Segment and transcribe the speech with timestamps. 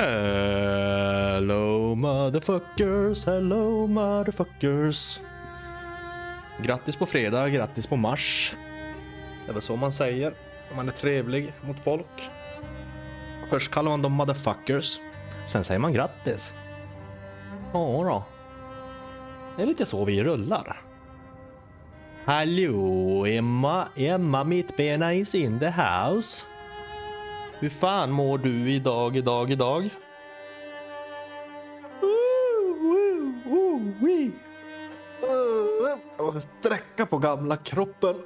[0.00, 5.20] Hello motherfuckers, hello motherfuckers.
[6.62, 8.56] Grattis på fredag, grattis på mars.
[9.44, 10.34] Det är väl så man säger
[10.70, 12.30] om man är trevlig mot folk.
[13.50, 15.00] Först kallar man dem motherfuckers.
[15.46, 16.54] Sen säger man grattis.
[17.72, 18.24] Ja då.
[19.56, 20.76] Det är lite så vi rullar.
[22.24, 26.44] Hallå Emma, Emma Mittbena is in the house.
[27.60, 29.90] Hur fan mår du idag, idag, idag?
[36.16, 38.16] Jag måste sträcka på gamla kroppen.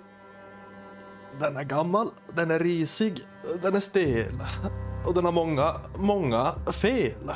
[1.41, 3.20] Den är gammal, den är risig,
[3.62, 4.42] den är stel
[5.06, 7.31] och den har många, många fel.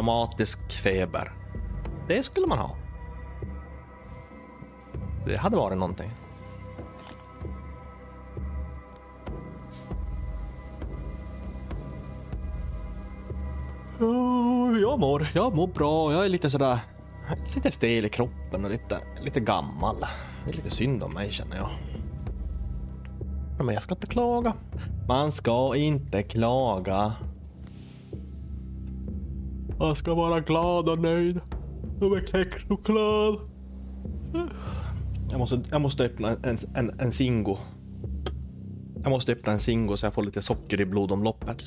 [0.00, 1.32] Dramatisk feber.
[2.08, 2.76] Det skulle man ha.
[5.24, 6.10] Det hade varit någonting.
[14.00, 16.12] Oh, jag mår, jag mår bra.
[16.12, 16.78] Jag är lite sådär,
[17.54, 19.96] lite stel i kroppen och lite, lite gammal.
[20.44, 21.70] Det är lite synd om mig känner jag.
[23.58, 24.54] Men jag ska inte klaga.
[25.08, 27.12] Man ska inte klaga.
[29.80, 31.40] Man ska vara glad och nöjd.
[32.00, 33.40] Och med kexchoklad.
[35.30, 37.56] Jag måste, jag måste öppna en, en, en Singo.
[39.02, 41.62] Jag måste öppna en Singo så jag får lite socker i blodomloppet.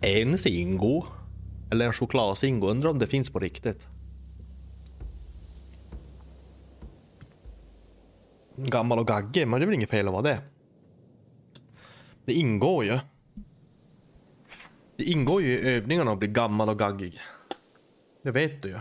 [0.00, 1.04] En Singo.
[1.70, 2.68] Eller en chokladsingo?
[2.68, 3.88] Undrar om det finns på riktigt.
[8.56, 10.40] Gammal och gaggig, men det är väl inget fel att vara det.
[12.24, 12.98] Det ingår ju.
[14.98, 17.20] Det ingår ju i övningarna att bli gammal och gaggig.
[18.22, 18.78] Det vet du ju.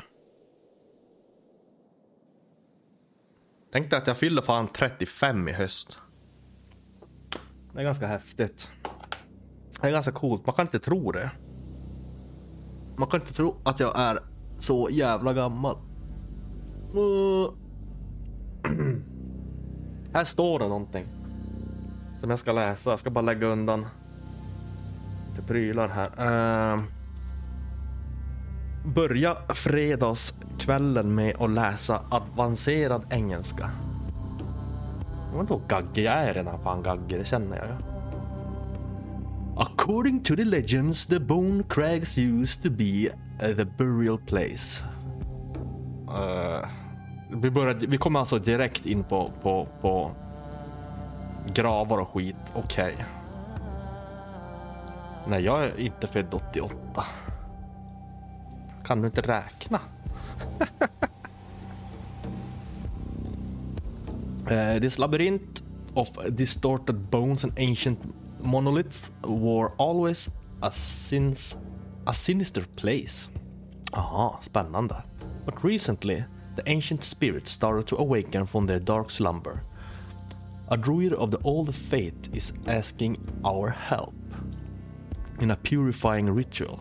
[3.71, 5.99] Tänk dig att jag fyller fan 35 i höst.
[7.73, 8.71] Det är ganska häftigt.
[9.81, 10.45] Det är ganska coolt.
[10.45, 11.31] Man kan inte tro det.
[12.97, 14.19] Man kan inte tro att jag är
[14.59, 15.77] så jävla gammal.
[16.95, 17.53] Uh.
[20.13, 21.07] Här står det någonting.
[22.19, 22.89] Som jag ska läsa.
[22.89, 23.85] Jag ska bara lägga undan
[25.37, 26.73] lite prylar här.
[26.75, 26.83] Uh.
[28.85, 33.69] Börja fredagskvällen med att läsa avancerad engelska.
[35.33, 36.03] Vadå gaggig?
[36.03, 37.73] Jag är redan fan gaggig, det känner jag ju.
[39.57, 43.09] According to the legends, the Bone Crags used to be
[43.41, 44.83] eh, the burial place.
[46.07, 46.67] Uh,
[47.41, 50.11] vi, började, vi kommer alltså direkt in på, på, på
[51.53, 52.35] gravar och skit.
[52.53, 52.93] Okej.
[52.93, 53.16] Okay.
[55.29, 57.05] Nej, jag är inte född 88.
[58.83, 59.79] Kan du inte räkna?
[64.51, 65.61] uh, this labyrinth
[65.93, 67.99] of distorted bones and ancient
[68.39, 70.29] monoliths were always
[70.61, 71.57] a, sins,
[72.05, 73.29] a sinister place.
[73.93, 75.03] Aha, spännande.
[75.45, 76.23] But recently,
[76.55, 79.63] the ancient spirits started to awaken from their dark slumber.
[80.69, 84.13] A druid of the old faith is asking our help
[85.39, 86.79] in a purifying ritual.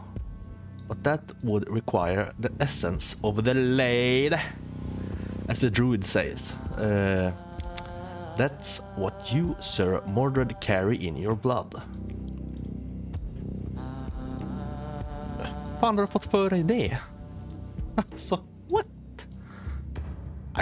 [0.88, 4.40] But that would require the essence of the Lade,
[5.48, 6.52] as the druid says.
[6.78, 7.32] Uh,
[8.36, 11.82] That's what you, Sir Mordred, carry in your blood.
[15.80, 16.98] fan har du fått för dig det?
[17.96, 18.38] Alltså,
[18.68, 18.86] what?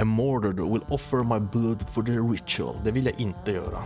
[0.01, 2.77] I Mordred will offer my blood for the ritual.
[2.85, 3.85] Det vill jag inte göra.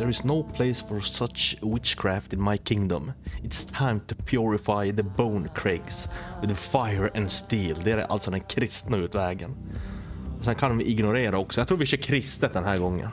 [0.00, 3.12] There is no place for such witchcraft in my kingdom.
[3.44, 6.08] It's time to purify the bone craigs
[6.40, 7.76] with fire and steel.
[7.84, 9.56] Det är alltså den kristna utvägen.
[10.38, 11.60] Och sen kan vi ignorera också.
[11.60, 13.08] Jag tror vi kör kristet den här gången.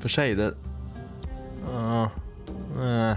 [0.00, 0.54] För sig det...
[1.72, 2.08] Uh,
[2.78, 3.14] uh.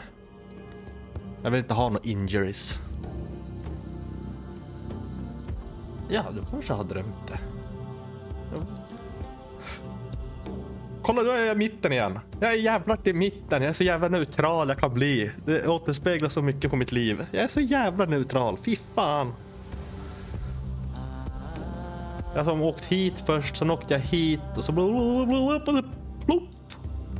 [1.43, 2.79] Jag vill inte ha några injuries.
[6.09, 7.39] Ja, du kanske har drömt det.
[11.01, 12.19] Kolla, då är jag i mitten igen.
[12.39, 13.61] Jag är jävlar i mitten.
[13.61, 15.31] Jag är så jävla neutral jag kan bli.
[15.45, 17.25] Det återspeglar så mycket på mitt liv.
[17.31, 18.57] Jag är så jävla neutral.
[18.57, 19.33] Fy fan.
[22.35, 24.73] Jag som åkt hit först, sen åkte jag hit och så
[26.25, 26.43] plopp.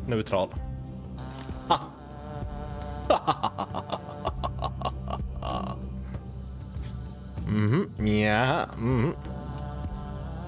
[0.08, 0.50] Neutral.
[1.68, 1.80] Ha.
[7.50, 8.66] Mhm, ja.
[8.78, 9.14] Mm.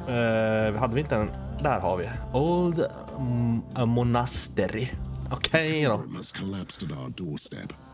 [0.10, 1.32] Uh, hade vi inte en...
[1.64, 2.10] Där har vi.
[2.34, 2.86] Old
[3.18, 4.92] mm, Monastery.
[5.32, 5.98] Okej okay, då.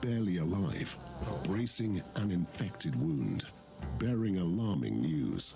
[0.02, 0.98] barely alive,
[1.44, 3.46] bracing an infected wound,
[4.00, 5.56] bearing alarming news.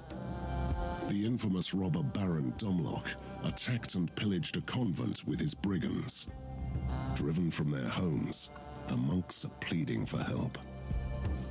[1.10, 6.28] The infamous robber Baron Dumlock attacked and pillaged a convent with his brigands.
[7.16, 8.50] Driven from their homes,
[8.88, 10.58] the monks are pleading for help.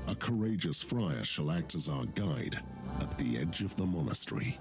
[0.09, 2.61] A courageous friar shall act as our guide
[3.01, 4.59] at the edge of the monastery.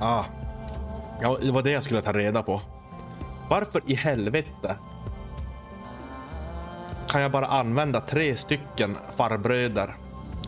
[0.00, 0.30] Ah.
[1.22, 2.60] Ja, det var det jag skulle ta reda på.
[3.48, 4.76] Varför i helvete
[7.08, 9.94] kan jag bara använda tre stycken farbröder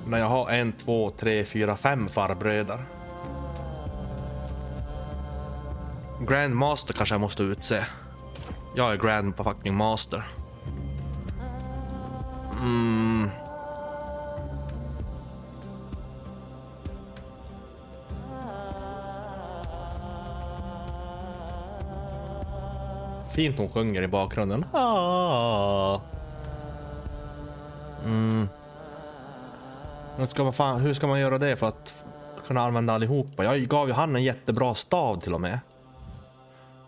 [0.07, 2.85] när jag har en, två, tre, fyra, fem farbröder?
[6.29, 7.85] Grandmaster kanske jag måste utse.
[8.77, 10.25] Jag är Grand fucking Master.
[12.61, 13.31] Mm.
[23.35, 24.65] Fint hon sjunger i bakgrunden.
[24.73, 26.01] Ah.
[28.05, 28.49] Mm.
[30.19, 32.05] Men ska man fan, hur ska man göra det för att
[32.47, 33.45] kunna använda allihopa?
[33.45, 35.59] Jag gav ju han en jättebra stav till och med.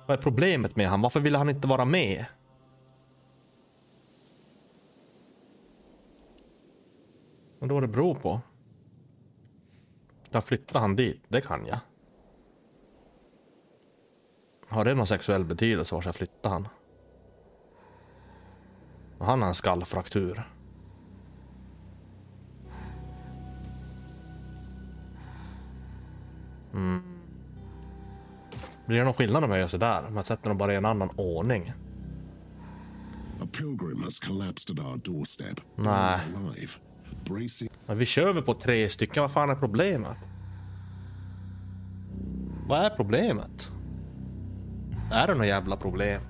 [0.06, 1.00] Vad är problemet med han?
[1.00, 2.24] Varför ville han inte vara med?
[7.58, 8.40] Vad då det beror på?
[10.30, 11.78] Jag flyttar han dit, det kan jag.
[14.68, 16.68] Har det någon sexuell betydelse vart jag flyttar han?
[19.18, 20.42] Och han har en skallfraktur.
[26.74, 27.02] Mm.
[28.86, 30.06] Blir det någon skillnad om jag gör sådär?
[30.08, 31.72] Om jag sätter dem bara i en annan ordning?
[33.40, 36.20] A pilgrim has collapsed at our doorstep, Nej.
[37.86, 40.16] Men vi kör väl på tre stycken, vad fan är problemet?
[42.66, 43.70] Vad är problemet?
[45.12, 46.20] Är det något jävla problem?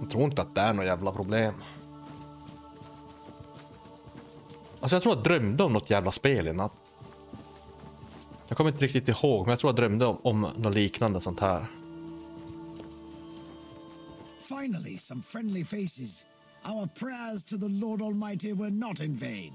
[0.00, 1.54] Jag tror inte att det är något jävla problem.
[4.80, 6.72] Alltså jag tror jag drömde om något jävla spel i natt.
[8.48, 11.40] Jag kommer inte riktigt ihåg, men jag tror jag drömde om, om något liknande sånt
[11.40, 11.66] här.
[14.40, 16.26] Finally, some friendly faces.
[16.64, 19.52] Our prayers to the Lord Almighty were not in vain.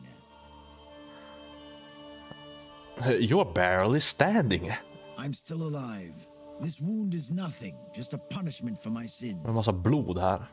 [3.07, 4.71] You're barely standing.
[5.17, 6.27] I'm still alive.
[6.61, 9.45] This wound is nothing, just a punishment for my sins.
[9.47, 10.47] En massa blod här.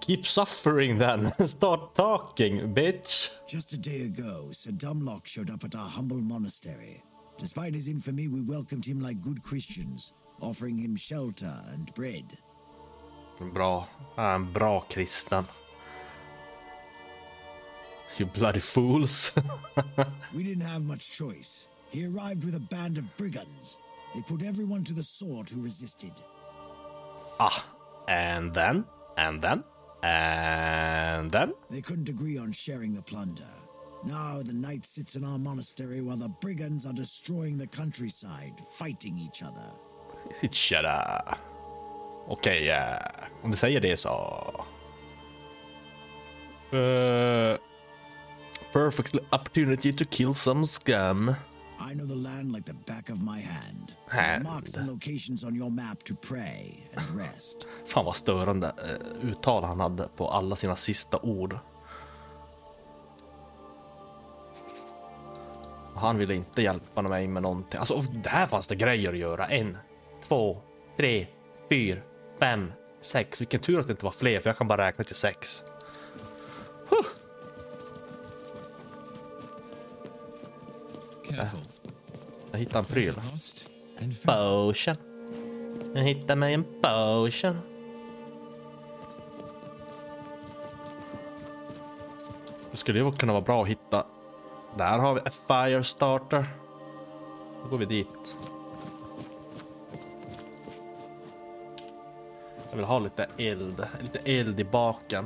[0.00, 1.32] Keep suffering then.
[1.46, 3.30] Start talking, bitch.
[3.46, 7.02] Just a day ago, Sir Dumlock showed up at our humble monastery.
[7.38, 12.24] Despite his infamy, we welcomed him like good Christians, offering him shelter and bread.
[13.52, 13.86] Bra.
[14.16, 15.44] Han är en bra kristen.
[18.18, 19.32] You bloody fools.
[20.34, 21.68] We didn't have much choice.
[21.90, 23.78] He arrived with a band of brigands.
[24.14, 26.12] They put everyone to the sword who resisted.
[27.40, 27.66] ah.
[28.08, 28.84] And then?
[29.16, 29.64] And then?
[30.02, 31.54] And then?
[31.70, 33.48] They couldn't agree on sharing the plunder.
[34.04, 39.18] Now the knight sits in our monastery while the brigands are destroying the countryside, fighting
[39.18, 39.70] each other.
[40.52, 41.38] Shut up.
[42.28, 42.98] okay, ja.
[43.42, 44.10] om du säger det så...
[46.72, 47.56] Uh,
[48.74, 51.36] perfect opportunity to kill some scum.
[51.78, 53.94] I know the land like the back of my hand.
[54.08, 54.44] Hand.
[54.44, 57.68] Marks and locations on your map to pray and rest.
[57.86, 61.58] Fan vad störande uh, uttal han hade på alla sina sista ord.
[65.94, 67.80] Han ville inte hjälpa mig med någonting.
[67.80, 69.46] Alltså, där fanns det grejer att göra.
[69.46, 69.78] En,
[70.28, 70.60] två,
[70.96, 71.26] tre,
[71.70, 72.00] fyra,
[72.40, 73.40] fem, sex.
[73.40, 75.64] Vilken tur att det inte var fler, för jag kan bara räkna till sex.
[82.50, 83.14] Jag hittade en pryl.
[83.14, 84.22] Found.
[84.24, 84.96] Potion.
[85.94, 87.58] Jag hittade mig en potion.
[92.70, 94.06] Det skulle ju kunna vara bra att hitta.
[94.78, 96.46] Där har vi en fire starter.
[97.62, 98.36] Då går vi dit.
[102.70, 105.24] Jag vill ha lite eld, lite eld i baken.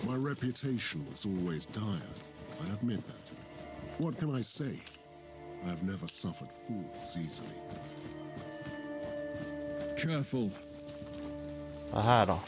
[0.00, 2.08] My reputation was always dire.
[2.60, 3.24] I admit that.
[3.98, 4.80] What can I say?
[5.64, 7.58] I have never suffered fools easily.
[9.98, 10.50] Careful.
[11.90, 12.38] Vad här då?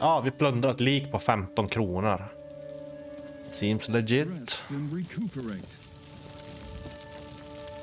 [0.00, 2.24] Ja, vi plundrar ett lik på 15 kronor.
[3.50, 4.28] Seems legit.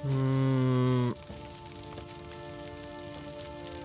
[0.04, 1.14] Mm.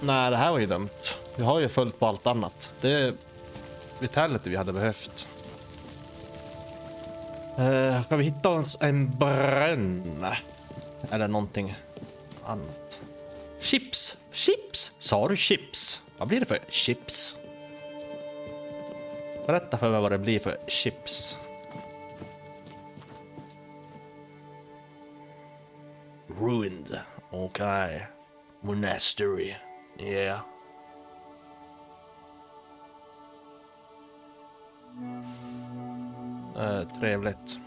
[0.01, 0.89] Nej, det här var ju dumt.
[1.37, 2.71] Vi har ju följt på allt annat.
[2.81, 3.15] Det är
[4.01, 5.27] Vitality vi hade behövt.
[7.59, 10.27] Uh, ska vi hitta oss en brunn?
[11.11, 11.75] Eller någonting
[12.45, 13.01] annat.
[13.61, 14.17] Chips!
[14.33, 14.93] Chips!
[14.99, 16.03] Sa du chips?
[16.19, 17.37] Vad blir det för chips?
[19.47, 21.39] Berätta för mig vad det blir för chips.
[26.41, 27.01] Ruined.
[27.31, 27.95] Okej.
[27.95, 28.01] Okay.
[28.61, 29.55] Monastery.
[29.99, 30.41] Yeah.
[36.59, 37.59] Eh, trevligt.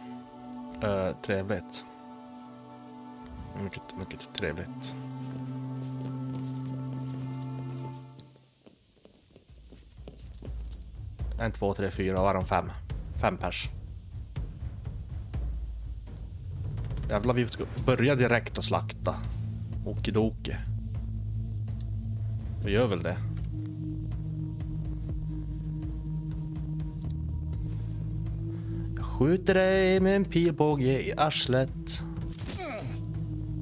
[0.84, 1.86] Eh, trevligt.
[3.64, 4.96] Mycket, mycket trevligt.
[11.40, 12.22] En, två, tre, fyra.
[12.22, 12.72] Var de fem?
[13.22, 13.70] Fem pers.
[17.10, 19.16] Jävlar, vi ska börja direkt och slakta.
[19.86, 20.56] Okidoki.
[22.66, 23.18] Vi gör väl det.
[29.20, 32.02] Skjuter dig med en pilbåge i arslet.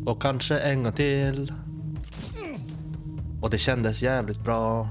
[0.06, 1.54] Och kanske en gång till.
[3.42, 4.90] Och det kändes jävligt bra.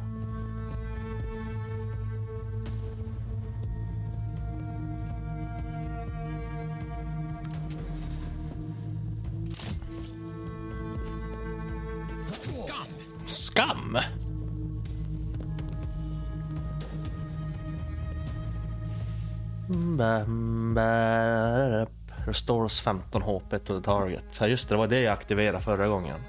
[22.37, 24.25] Restores 15 HP to the target.
[24.41, 26.21] Ja just det, det var det jag aktiverade förra gången.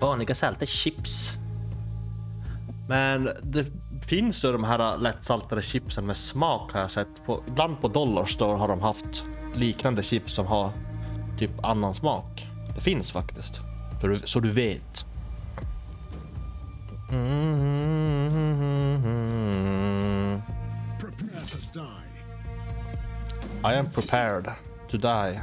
[0.00, 1.32] Vanliga salta chips.
[2.88, 3.66] Men det
[4.06, 7.26] finns ju de här lättsaltade chipsen med smak har jag sett.
[7.26, 9.24] På, ibland på Dollar Store har de haft
[9.54, 10.70] liknande chips som har
[11.38, 12.46] typ annan smak.
[12.74, 13.60] Det finns faktiskt.
[14.00, 15.06] Så du, så du vet.
[17.10, 17.62] Mm.
[21.00, 22.02] Prepare to die.
[23.64, 24.52] I am prepared
[24.92, 25.40] to die.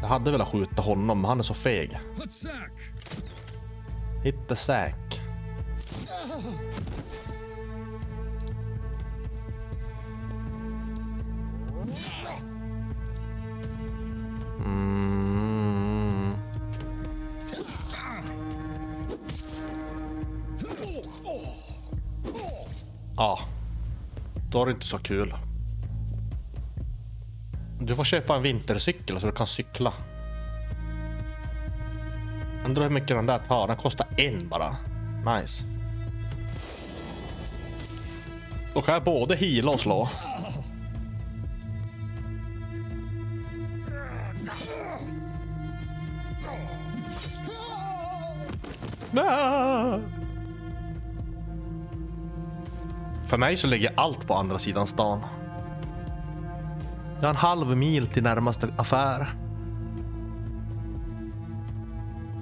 [0.00, 1.98] Jag hade velat skjuta honom, men han är så feg.
[4.22, 5.20] Hit the sack.
[24.64, 25.34] Då du det inte så kul.
[27.80, 29.92] Du får köpa en vintercykel så du kan cykla.
[32.64, 33.68] Undrar hur mycket den där tar.
[33.68, 34.76] Den kostar en bara.
[35.26, 35.64] Nice.
[38.74, 40.08] Då kan jag både heala och slå.
[49.16, 49.53] Ah!
[53.34, 55.20] För mig så ligger allt på andra sidan stan.
[57.20, 59.28] Jag har en halv mil till närmaste affär.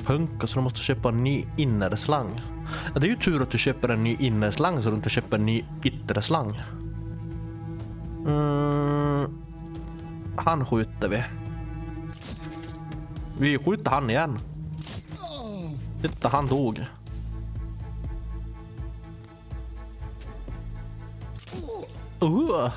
[0.04, 2.40] Punka så du måste köpa en ny innerslang.
[2.94, 5.36] Ja, det är ju tur att du köper en ny innerslang så du inte köper
[5.36, 6.62] en ny ytterslang.
[8.26, 9.38] Mm,
[10.36, 11.22] han skjuter vi.
[13.38, 14.38] Vi skjuter han igen.
[16.02, 16.84] Titta, han dog.
[22.22, 22.72] Uh.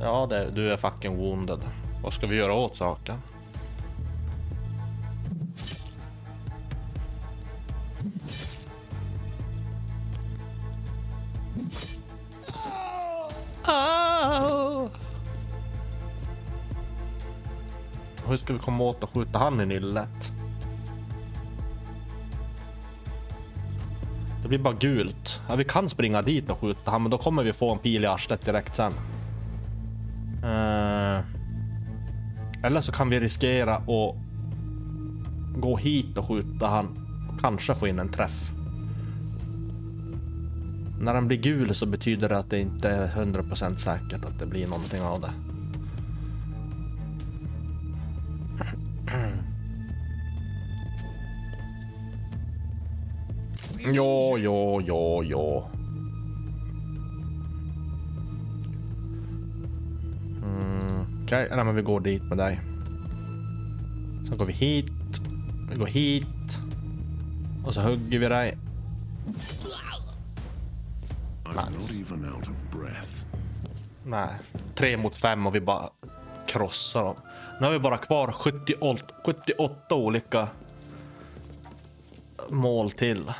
[0.00, 1.60] Ja, det, du är fucking wounded.
[2.02, 3.18] Vad ska vi göra åt saken?
[18.28, 20.39] Hur ska vi komma åt att skjuta han i nyllet?
[24.50, 25.40] Blir bara gult.
[25.48, 28.04] Ja, vi kan springa dit och skjuta han, men då kommer vi få en pil
[28.04, 28.92] i arslet direkt sen.
[30.42, 31.20] Eh,
[32.64, 34.16] eller så kan vi riskera att
[35.56, 36.86] gå hit och skjuta han
[37.32, 38.50] och kanske få in en träff.
[41.00, 44.46] När den blir gul så betyder det att det inte är 100% säkert att det
[44.46, 45.49] blir någonting av det.
[53.84, 55.70] Ja, ja, ja, ja.
[60.42, 61.64] Mm, Okej, okay.
[61.64, 62.60] men vi går dit med dig.
[64.28, 65.20] Sen går vi hit.
[65.70, 66.58] Vi går hit.
[67.64, 68.58] Och så hugger vi dig.
[72.72, 73.24] Breath.
[74.04, 74.28] Nej,
[74.74, 75.90] tre mot fem och vi bara
[76.46, 77.16] krossar dem.
[77.60, 80.48] Nu har vi bara kvar 78, 78 olika
[82.48, 83.32] mål till.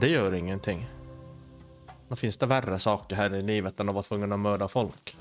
[0.00, 0.86] Det gör ingenting.
[2.08, 5.16] Då finns det värre saker här i livet än att vara tvungen att mörda folk.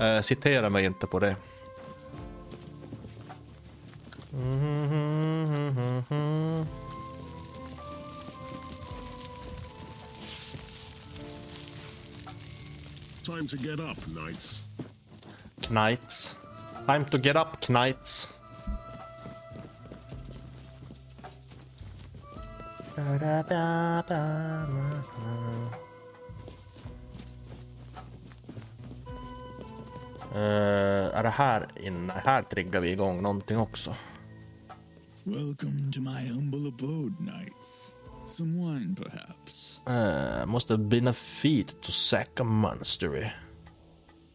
[0.00, 1.36] Eh, citera mig inte på det.
[13.24, 14.64] Time to get up, knights.
[15.60, 16.36] Knights.
[16.86, 18.39] Time to get up, knights.
[30.34, 32.12] Uh, är det här inne?
[32.24, 33.96] Här triggar vi igång någonting också.
[35.24, 37.94] Welcome to my humble abode, knights.
[38.26, 39.82] Some wine, perhaps.
[39.86, 43.32] Uh, must have been a feat to sack a monastery.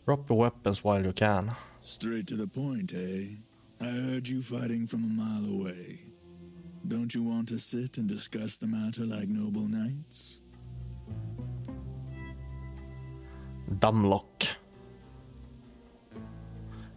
[0.05, 1.51] Drop your weapons while you can.
[1.81, 3.35] Straight to the point, eh?
[3.81, 5.99] I heard you fighting from a mile away.
[6.87, 10.41] Don't you want to sit and discuss the matter like noble knights?
[13.79, 14.47] Dumlock.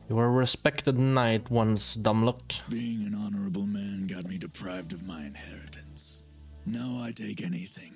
[0.08, 2.60] You were a respected knight once, Dumlock.
[2.68, 6.24] Being an honorable man got me deprived of my inheritance.
[6.66, 7.94] Now I take anything,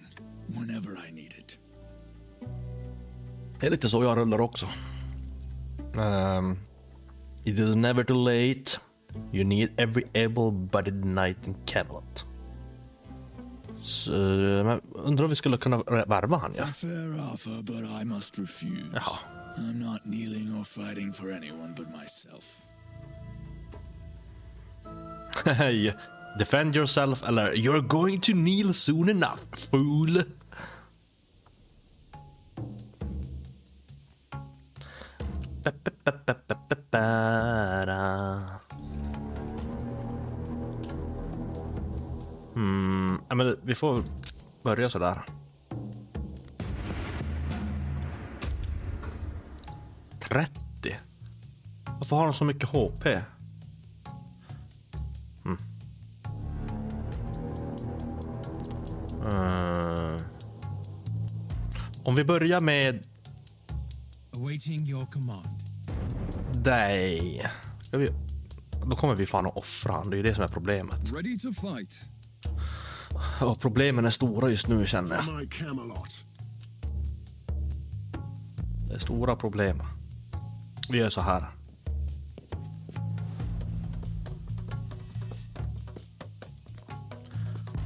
[0.57, 1.59] whenever I need it.
[3.61, 4.67] Det är lite så jag rullar också.
[5.95, 6.59] Um,
[7.45, 8.79] it is never too late.
[9.33, 12.25] You need every able-bodied knight in Camelot.
[13.83, 16.63] Så, eh, men undrar om vi skulle kunna värva han, ja.
[16.63, 18.91] Offer, but I must refuse.
[18.95, 19.19] Jaha.
[19.57, 22.63] I'm not kneeling or fighting for anyone but myself.
[25.59, 25.95] Hej.
[26.39, 30.25] Defend yourself eller you're going to kneel soon enough, fool.
[43.29, 44.05] Ja, men vi får
[44.63, 45.23] börja sådär.
[50.21, 50.53] 30?
[51.99, 53.07] Varför har de så mycket HP?
[59.25, 60.17] Eh,
[62.05, 63.07] om vi börjar med
[64.35, 65.49] Awaiting your command.
[67.99, 68.09] vi,
[68.87, 70.11] då kommer vi fan att offra han.
[70.11, 71.13] Det är ju det som är problemet.
[71.13, 72.07] Ready to fight.
[73.45, 75.49] Och problemen är stora just nu känner jag.
[78.89, 79.83] Det är stora problem.
[80.89, 81.47] Vi gör så här.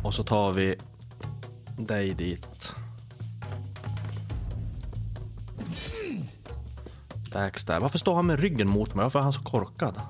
[0.03, 0.77] Och så tar vi
[1.79, 2.75] dig dit.
[7.33, 7.83] Backstab.
[7.83, 9.03] Varför står han med ryggen mot mig?
[9.03, 10.01] Varför är han så korkad?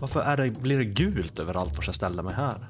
[0.00, 2.68] Varför är det, blir det gult överallt vart jag ställer mig här?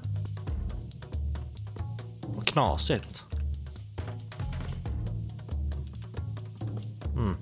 [2.36, 3.24] Vad knasigt.
[7.16, 7.36] Mm.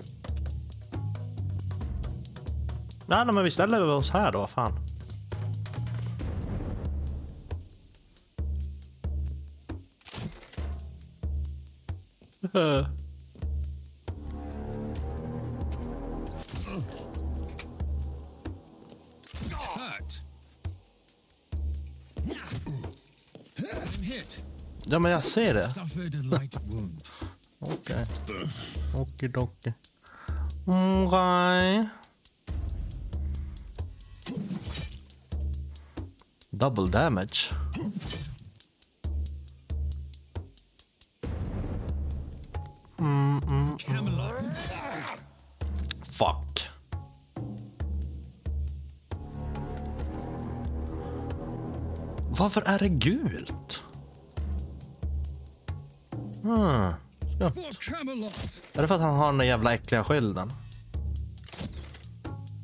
[3.07, 4.73] Nej, nej, men vi ställer oss här då, vad fan.
[24.91, 25.69] Ja, men jag ser det.
[27.61, 28.07] Okej.
[28.95, 29.73] Okidoki.
[30.67, 31.89] Okej.
[36.51, 37.51] Double damage.
[43.79, 44.35] Camelot.
[46.03, 46.69] Fuck.
[52.31, 53.83] Varför är det gult?
[56.43, 56.93] Hmm.
[57.41, 57.47] Ja.
[58.75, 60.51] Är det för att han har den där jävla äckliga skylden?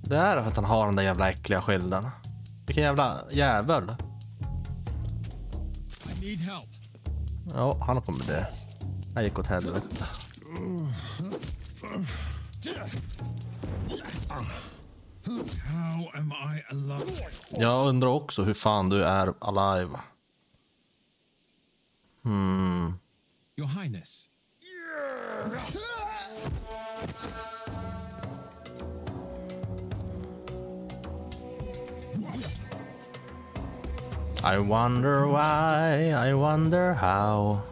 [0.04, 2.08] Det är för att han har den där jävla äckliga skylden.
[2.66, 3.96] Vilken jävla jävel.
[7.54, 8.46] Ja, han kommer det.
[9.14, 10.04] Han gick åt helvete.
[17.50, 20.00] Jag undrar också hur fan du är alive.
[22.22, 22.98] Hmm.
[23.56, 24.28] Your Highness.
[34.42, 37.62] I wonder why, I wonder how.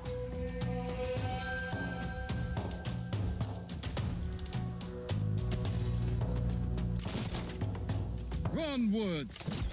[8.57, 9.65] Onwards.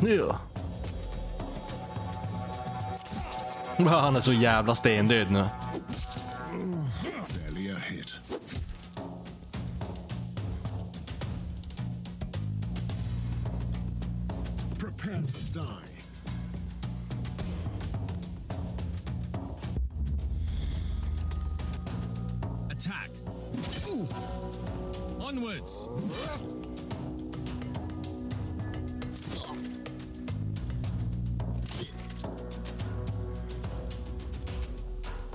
[0.00, 0.51] Ja.
[3.86, 5.44] Han är så jävla stendöd nu.
[22.70, 23.10] Attack!
[23.88, 24.04] Ooh.
[24.04, 24.20] Attack.
[25.28, 25.86] Onwards.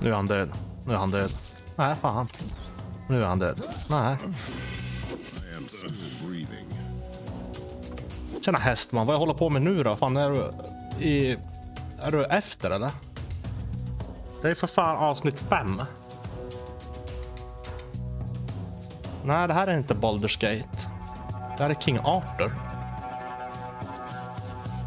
[0.08, 0.50] Nu är han död.
[0.86, 1.30] Nu är han död.
[1.76, 2.26] Nej, fan.
[3.08, 3.62] Nu är han död.
[3.90, 4.16] Nej.
[8.44, 9.96] Tjena hästman, vad jag håller på med nu då?
[9.96, 10.52] Fan, är du
[11.04, 11.38] i...
[12.02, 12.90] Är du efter eller?
[14.42, 15.82] Det är för fan avsnitt fem.
[19.24, 20.88] Nej, det här är inte Baldur's Gate.
[21.56, 22.52] Det här är King Arthur.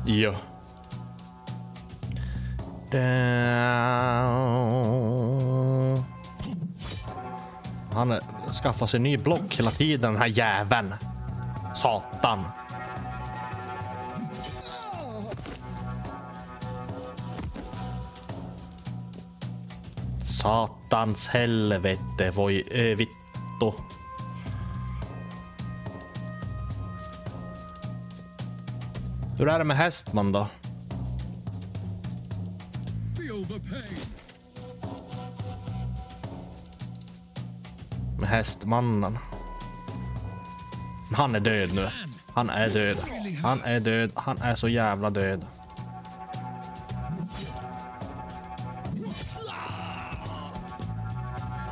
[0.06, 0.34] Jo.
[2.92, 3.02] Det...
[7.94, 8.20] Han
[8.64, 10.94] skaffar sig ny block hela tiden, den här jäveln.
[11.74, 12.46] Satan.
[20.42, 23.72] Satans helvete, voi ö, vittu.
[29.38, 30.48] Hur är det med hästman då?
[38.32, 39.18] Hästmannen.
[41.14, 41.88] Han är död nu.
[42.34, 42.98] Han är död.
[43.44, 44.12] Han är död.
[44.16, 45.46] Han är så jävla död.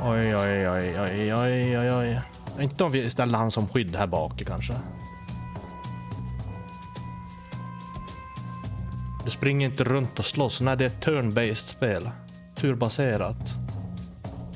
[0.02, 2.20] Oj, oj, oj, oj, oj, oj, oj.
[2.60, 4.74] Inte om vi ställer han som skydd här bak kanske.
[9.24, 10.60] Du springer inte runt och slåss.
[10.60, 12.10] Nej, det är ett turn-based spel.
[12.54, 13.54] Turbaserat.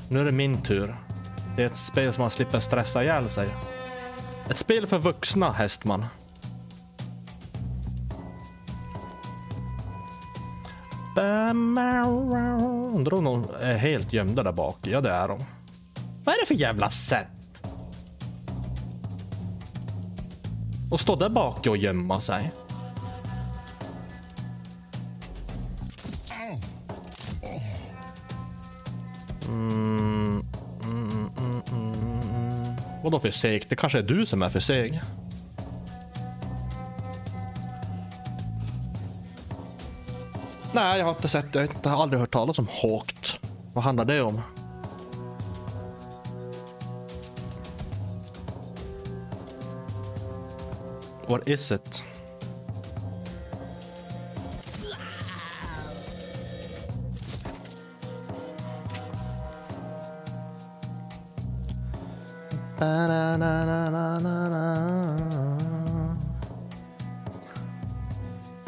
[0.09, 0.95] Nu är det min tur.
[1.55, 3.49] Det är ett spel som man slipper stressa ihjäl sig.
[4.49, 6.05] Ett spel för vuxna, hästman.
[12.95, 14.77] Undrar om de är helt gömda där bak.
[14.81, 15.45] Ja, det är de.
[16.23, 17.27] Vad är det för jävla sätt?
[20.91, 22.51] Att stå där bak och gömma sig.
[33.05, 33.65] Vadå för seg?
[33.69, 35.01] Det kanske är du som är för seg.
[40.71, 41.67] Nej, jag har inte sett det.
[41.83, 43.39] Jag har aldrig hört talas om Hawkt.
[43.73, 44.41] Vad handlar det om?
[51.27, 52.04] What is it?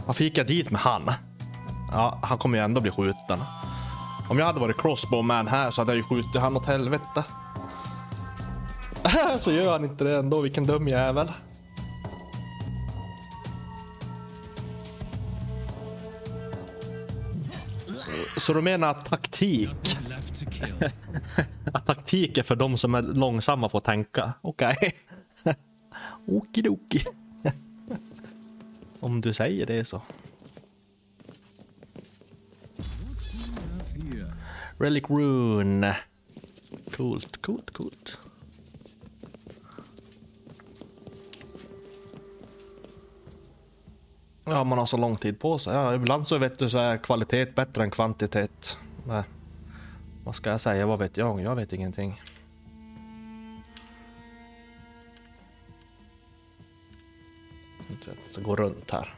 [0.05, 1.11] Varför gick jag dit med han?
[1.91, 3.39] Ja, han kommer ju ändå bli skjuten.
[4.29, 7.23] Om jag hade varit crossbowman här så hade jag ju skjutit han åt helvete.
[9.41, 11.31] Så gör han inte det ändå, vilken dum jävel.
[18.37, 19.97] Så du menar taktik,
[21.73, 24.33] att taktik är för de som är långsamma på att tänka?
[24.41, 24.95] Okej.
[26.27, 27.03] Okidoki.
[28.99, 30.01] Om du säger det så.
[34.77, 35.97] Relic Rune.
[36.95, 38.17] Coolt, coolt, coolt.
[44.45, 45.73] Ja, man har så lång tid på sig.
[45.73, 48.77] Ja, ibland så vet du så är kvalitet bättre än kvantitet.
[49.07, 49.23] Nej.
[50.27, 50.85] Vad ska jag säga?
[50.85, 51.41] Vad vet jag?
[51.41, 52.21] Jag vet ingenting.
[57.87, 59.13] Jag ska gå runt här.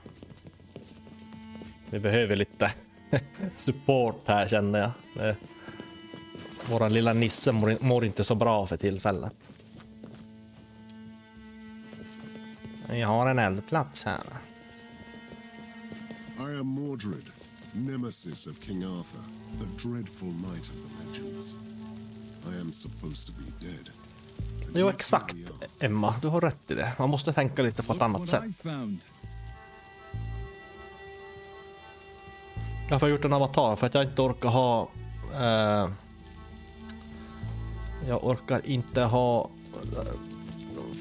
[1.89, 2.71] Vi behöver lite
[3.55, 4.79] support här känner
[5.15, 5.35] jag.
[6.69, 9.49] Våran lilla Nisse mår, mår inte så bra för tillfället.
[12.89, 14.23] Jag har en eldplats här.
[16.39, 17.38] I am Mordred,
[17.73, 19.21] nemesis of King Arthur,
[19.59, 21.57] the dreadful knight of the legends.
[22.45, 23.89] I am supposed to be dead.
[24.73, 25.35] Jo, exakt.
[25.79, 26.15] Emma.
[26.21, 26.93] Du har rätt i det.
[26.99, 28.43] Man måste tänka lite på ett annat sätt.
[32.89, 33.75] Varför har jag gjort en avatar?
[33.75, 34.89] För att jag inte orkar ha...
[35.33, 35.89] Eh,
[38.07, 39.49] jag orkar inte ha
[39.97, 40.03] eh,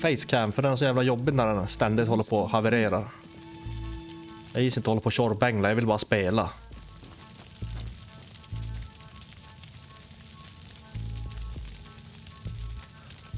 [0.00, 3.08] facecam för den är så jävla jobbig när den ständigt håller på och havererar.
[4.58, 6.50] Jag gissar inte hålla på och tjorbängla, jag vill bara spela.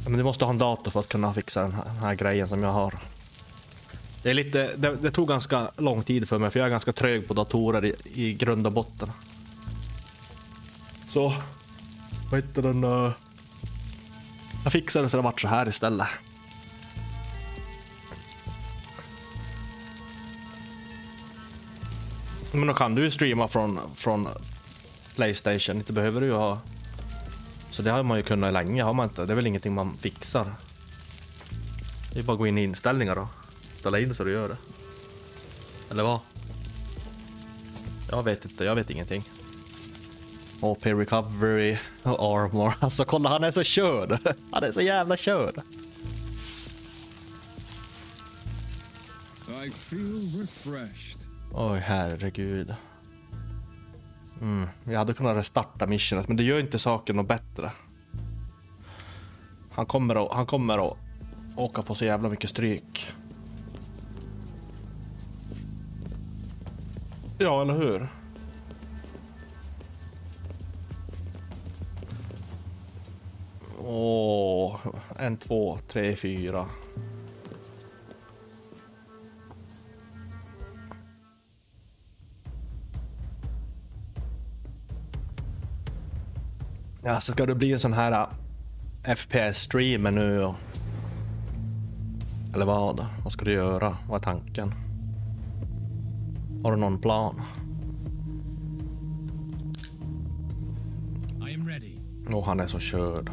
[0.04, 2.48] Men du måste ha en dator för att kunna fixa den här, den här grejen
[2.48, 2.98] som jag har.
[4.22, 6.92] Det, är lite, det, det tog ganska lång tid för mig för jag är ganska
[6.92, 9.10] trög på datorer i, i grund och botten.
[11.12, 11.34] Så,
[12.30, 12.84] vad heter den?
[12.84, 13.12] Uh,
[14.64, 16.08] jag fixade så det vart så här istället.
[22.60, 24.28] Men då kan du ju streama från, från
[25.14, 26.58] Playstation, inte behöver du ju ha...
[27.70, 29.24] Så det har man ju kunnat länge, har man inte?
[29.24, 30.54] Det är väl ingenting man fixar?
[32.12, 33.28] Det är bara att gå in i inställningar då.
[33.74, 34.56] Ställa in så du gör det.
[35.90, 36.20] Eller vad?
[38.10, 39.24] Jag vet inte, jag vet ingenting.
[40.60, 42.74] AP recovery och armor.
[42.80, 44.18] Alltså kolla han är så körd.
[44.52, 45.62] Han är så jävla körd.
[49.66, 51.29] I feel refreshed.
[51.54, 52.74] Oj herregud.
[54.40, 57.72] Mm, jag hade kunnat restarta missionet men det gör inte saken något bättre.
[59.70, 60.96] Han kommer att, han kommer att
[61.56, 63.08] åka på så jävla mycket stryk.
[67.38, 68.08] Ja, eller hur?
[73.84, 74.76] Åh,
[75.18, 76.66] en, två, tre, fyra.
[87.02, 90.54] Ja, så ska det bli en sån här äh, FPS-streamer nu?
[92.54, 93.06] Eller vad?
[93.24, 93.96] Vad ska du göra?
[94.08, 94.74] Vad är tanken?
[96.62, 97.42] Har du någon plan?
[102.32, 103.30] Åh, han är så körd.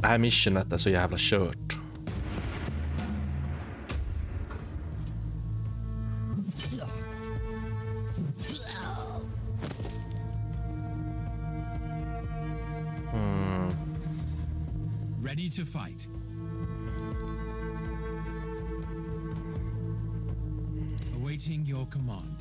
[0.00, 1.76] Det här missionet är så jävla kört.
[15.56, 16.08] To fight.
[21.20, 22.36] Awaiting your command.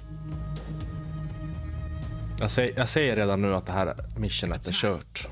[2.39, 5.27] Jag, ser, jag ser redan nu att det här missionet är kört.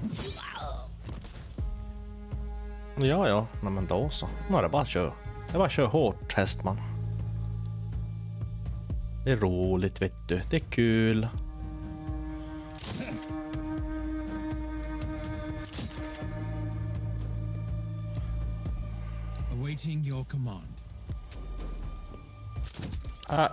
[2.98, 4.28] Ja, ja, Nej, men då så.
[4.50, 5.14] Nu är det bara att köra.
[5.48, 6.78] Det är bara att köra hårt, hästman.
[9.26, 10.42] Det är roligt, vet du.
[10.50, 11.28] Det är kul.
[19.80, 20.74] Awaiting your command.
[23.30, 23.46] Äh,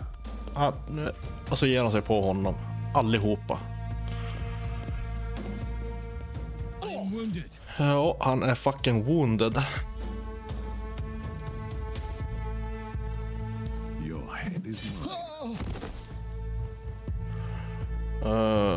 [0.56, 1.12] äh, nu.
[1.50, 2.54] Och så ger de sig på honom.
[2.94, 3.58] Allihopa.
[7.78, 9.62] Ja, han är fucking wounded.
[14.06, 15.56] Your head is mine.
[18.22, 18.75] Uh,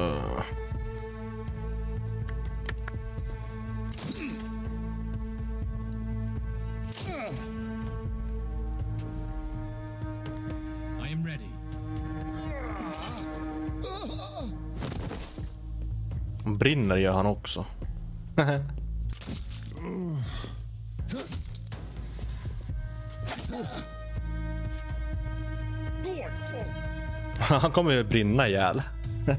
[16.70, 17.66] brinner gör han också.
[27.40, 28.82] Han kommer ju brinna ihjäl.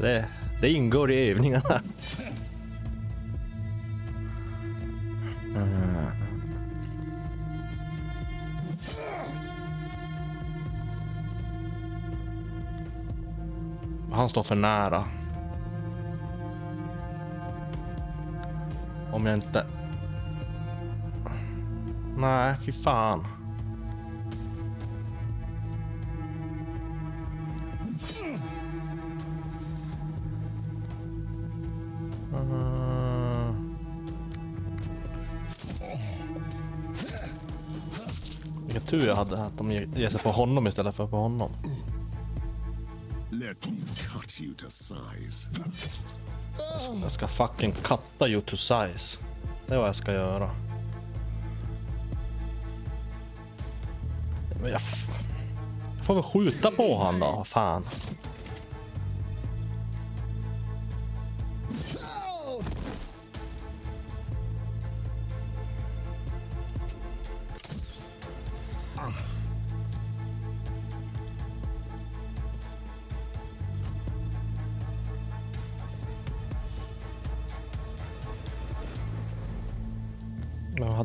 [0.00, 0.26] det,
[0.60, 1.80] det ingår i övningarna.
[14.24, 15.04] Han står för nära.
[19.12, 19.66] Om jag inte...
[22.16, 23.26] Nej, fy fan.
[32.32, 33.50] Uh.
[38.64, 41.50] Vilken tur jag hade att de ger sig på honom istället för på honom.
[44.12, 45.48] Cut you to size.
[47.02, 49.18] Jag ska fucking katta you to size.
[49.66, 50.50] Det är vad jag ska göra.
[54.62, 54.80] Men jag,
[55.96, 57.84] jag får väl skjuta på han då, fan.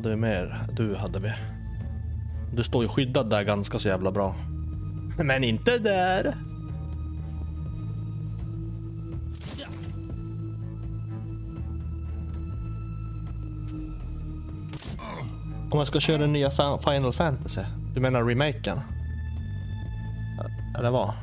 [0.09, 0.61] Hade vi mer?
[0.73, 1.33] Du hade vi.
[2.53, 4.35] Du står ju skyddad där ganska så jävla bra.
[5.17, 6.35] Men inte där.
[15.71, 17.61] Om man ska köra den nya Final Fantasy?
[17.93, 18.79] Du menar remaken?
[20.77, 21.13] Eller vad?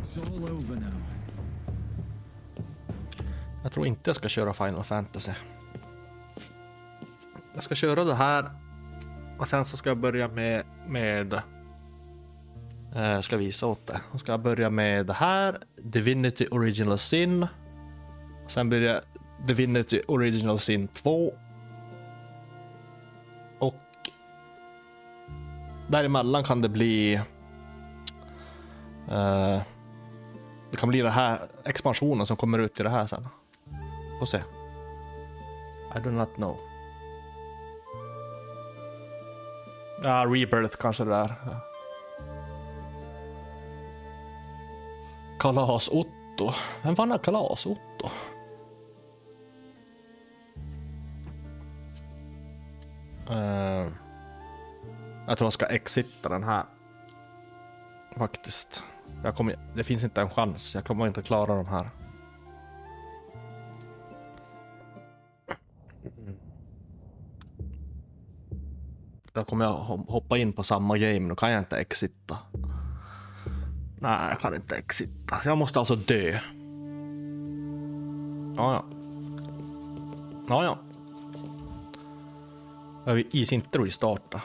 [0.00, 1.05] It's all over now.
[3.76, 5.32] Jag tror inte jag ska köra Final Fantasy.
[7.54, 8.50] Jag ska köra det här.
[9.38, 10.64] Och sen så ska jag börja med...
[10.86, 11.32] med
[12.94, 14.00] eh, jag ska visa åt det.
[14.10, 15.58] Jag ska börja med det här.
[15.76, 17.46] Divinity Original Sin.
[18.46, 19.02] Sen blir det
[19.46, 21.34] Divinity Original Sin 2.
[23.58, 24.10] Och
[25.88, 27.20] däremellan kan det bli...
[29.12, 29.60] Uh,
[30.70, 33.28] det kan bli den här expansionen som kommer ut i det här sen.
[34.18, 34.42] Får se.
[35.96, 36.56] I do not know.
[40.04, 41.34] Ja, Rebirth kanske det är.
[41.46, 41.60] Ja.
[45.38, 46.52] Kalas-Otto.
[46.82, 48.10] Vem fan är Kalas-Otto?
[53.30, 53.86] Eh,
[55.26, 56.64] jag tror jag ska exita den här.
[58.16, 58.82] Faktiskt.
[59.22, 60.74] Jag kommer, det finns inte en chans.
[60.74, 61.90] Jag kommer inte klara de här.
[69.36, 69.74] Då kommer jag
[70.08, 71.28] hoppa in på samma game.
[71.28, 72.38] Då kan jag inte exita.
[73.98, 75.40] Nej, jag kan inte exita.
[75.44, 76.38] Jag måste alltså dö.
[78.56, 78.84] Ja, ja.
[80.48, 80.78] Ja, ja.
[83.06, 84.42] Jag vill is inte restarta.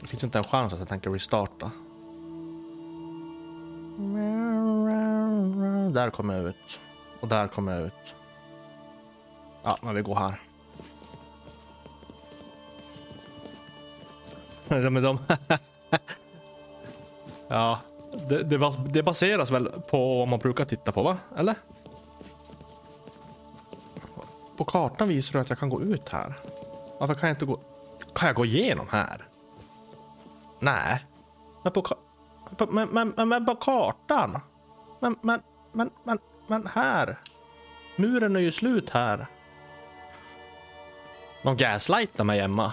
[0.00, 1.70] Det finns inte en chans att jag tänker restarta.
[5.92, 6.80] Där kommer jag ut.
[7.20, 8.21] Och där kommer jag ut.
[9.62, 10.40] Ja, men vi går här.
[14.68, 15.18] De de...
[17.48, 17.78] ja,
[18.28, 21.18] det, det, bas- det baseras väl på vad man brukar titta på, va?
[21.36, 21.54] Eller?
[24.56, 26.34] På kartan visar det att jag kan gå ut här.
[27.00, 27.60] Varför kan jag inte gå...
[28.14, 29.26] Kan jag gå igenom här?
[30.58, 31.04] Nej.
[31.62, 31.96] Men på, ka-
[32.56, 34.40] på, men, men, men, men på kartan?
[35.00, 35.40] Men, men,
[35.72, 37.16] men, men, men här?
[37.96, 39.26] Muren är ju slut här.
[41.42, 42.72] De gaslightar mig, Emma.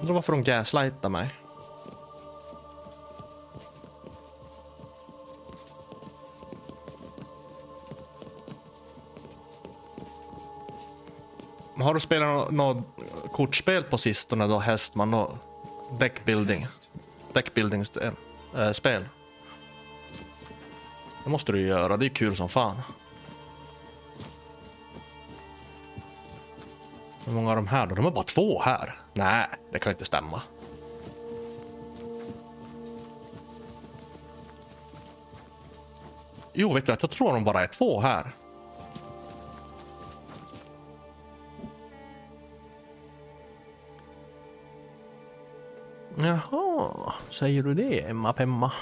[0.00, 1.34] Undrar varför de gaslightar mig.
[11.76, 12.84] Har du spelat något,
[13.32, 15.38] kortspel på sistone då, Hästman?
[15.98, 16.64] Deckbuilding?
[17.32, 19.04] Deckbuilding-spel?
[21.24, 22.76] Det måste du göra, det är kul som fan.
[27.24, 27.94] Hur många av de här då?
[27.94, 28.94] De är bara två här.
[29.12, 30.42] Nej, det kan inte stämma.
[36.52, 38.32] Jo, vet du att jag tror de bara är två här.
[46.16, 48.72] Jaha, säger du det, Emma Pemma?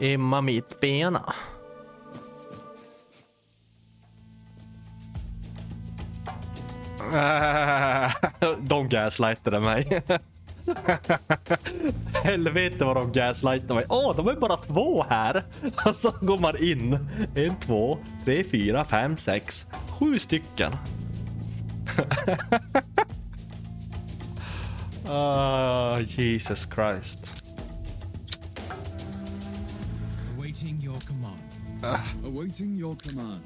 [0.00, 1.34] Emma Mittbena.
[8.60, 10.02] De gaslightade mig.
[12.24, 13.84] Helvete vad de gaslightade mig.
[13.88, 15.44] Åh, de är bara två här.
[15.86, 17.08] Och så går man in.
[17.34, 20.72] En, två, tre, fyra, fem, sex, sju stycken.
[25.08, 27.45] Ah, Jesus Christ.
[31.80, 32.00] Command.
[32.24, 33.40] Awaiting your command.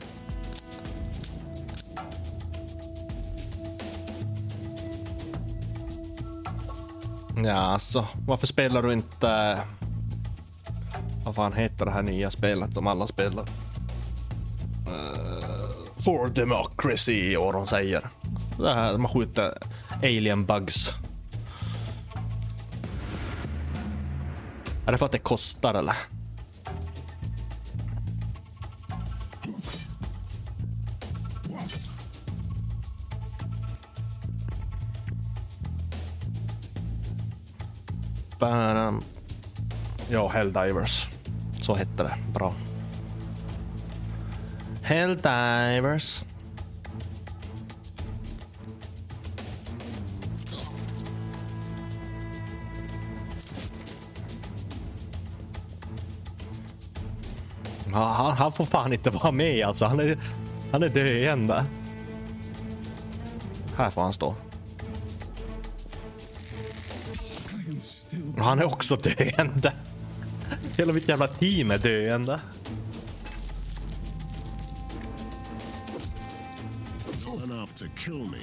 [7.44, 8.06] Ja, alltså.
[8.26, 9.60] Varför spelar du inte...
[11.24, 13.44] Vad fan heter det här nya spelet som alla spelar?
[14.86, 18.10] Eh, for democracy, vad de säger.
[18.58, 19.54] Det här, man skjuter
[20.02, 20.90] alien bugs.
[24.86, 25.96] Är det för att det kostar eller?
[38.40, 38.76] Spärren.
[38.76, 39.02] Um,
[40.08, 41.06] ja, Helldivers.
[41.62, 42.14] Så hette det.
[42.34, 42.54] Bra.
[44.82, 46.24] Helldivers.
[57.92, 59.86] Ja, han, han, får fan inte vara med alltså.
[59.86, 60.18] Han är,
[60.72, 61.64] han är döende.
[63.76, 64.34] Här får han stå.
[68.40, 69.72] Och Han är också döende.
[70.76, 72.40] Hela mitt jävla team är döende.
[77.44, 78.38] Enough to kill me.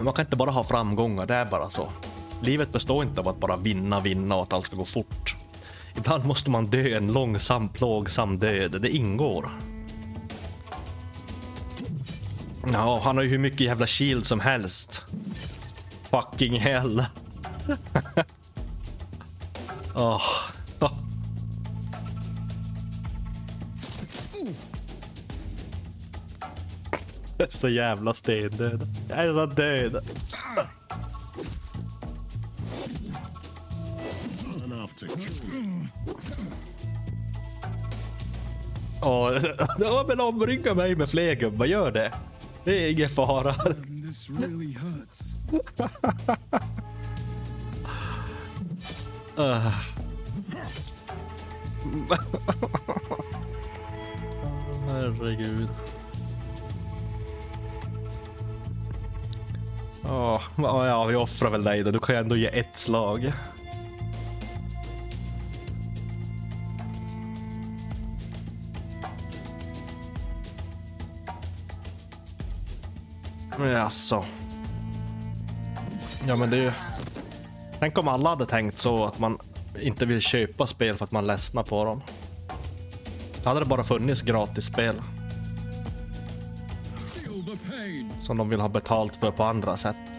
[0.00, 1.88] Man kan inte bara ha framgångar, det är bara så.
[2.42, 5.36] Livet består inte av att bara vinna, vinna och att allt ska gå fort.
[5.96, 8.82] Ibland måste man dö en långsam, plågsam död.
[8.82, 9.50] Det ingår.
[12.72, 15.04] Ja, han har ju hur mycket jävla shield som helst.
[16.10, 17.04] Fucking hell.
[19.94, 20.22] oh.
[20.80, 20.92] Oh.
[27.38, 28.88] Jag är så jävla stendöd.
[29.08, 29.96] Jag är så död.
[39.02, 39.30] Åh,
[39.78, 42.12] oh, men omringa mig med fler gubbar, gör det.
[42.66, 43.52] Det är ingen fara.
[43.52, 45.34] Hurts.
[54.86, 55.68] Herregud.
[60.04, 61.90] Åh, ja, vi offrar väl dig då.
[61.90, 63.32] Du kan ju ändå ge ett slag.
[73.58, 74.24] Jaså.
[76.26, 76.72] Ja men det är ju...
[77.78, 79.38] Tänk om alla hade tänkt så att man
[79.80, 82.02] inte vill köpa spel för att man ledsnar på dem.
[83.42, 84.94] Då hade det bara funnits gratisspel
[88.20, 90.15] som de vill ha betalt för på andra sätt.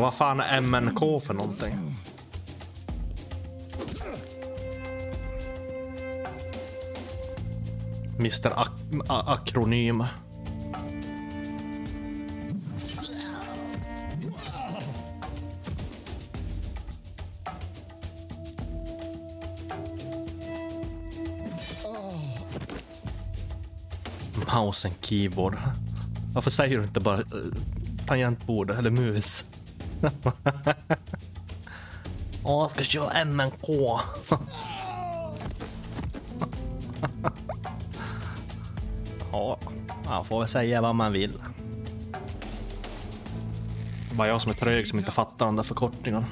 [0.00, 1.96] Och vad fan är MNK för någonting?
[8.18, 10.04] Mr Ak- Akronym.
[24.54, 25.56] Mouse and keyboard.
[26.34, 27.24] Varför säger du inte bara eh,
[28.06, 29.44] tangentbord eller mus?
[32.44, 33.68] Åh, jag ska köra MNK.
[39.32, 39.58] ja,
[40.04, 41.32] man får väl säga vad man vill.
[44.08, 46.26] Det är bara jag som är trög som inte fattar de där förkortningarna.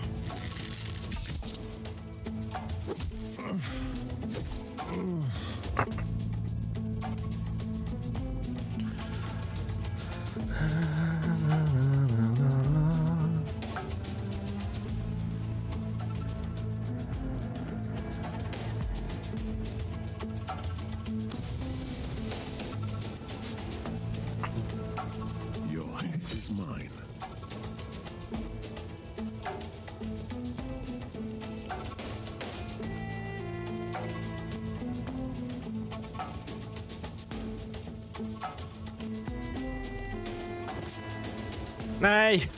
[42.00, 42.50] Nej!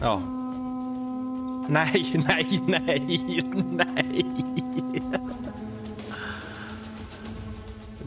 [0.00, 0.20] Ja.
[1.68, 3.42] Nej, nej, nej,
[3.72, 4.26] nej.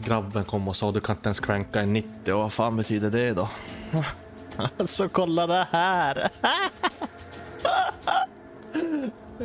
[0.04, 3.10] Grabben kom och sa du kan inte ens cranka en 90 och vad fan betyder
[3.10, 3.48] det då?
[4.86, 6.30] Så kolla det här!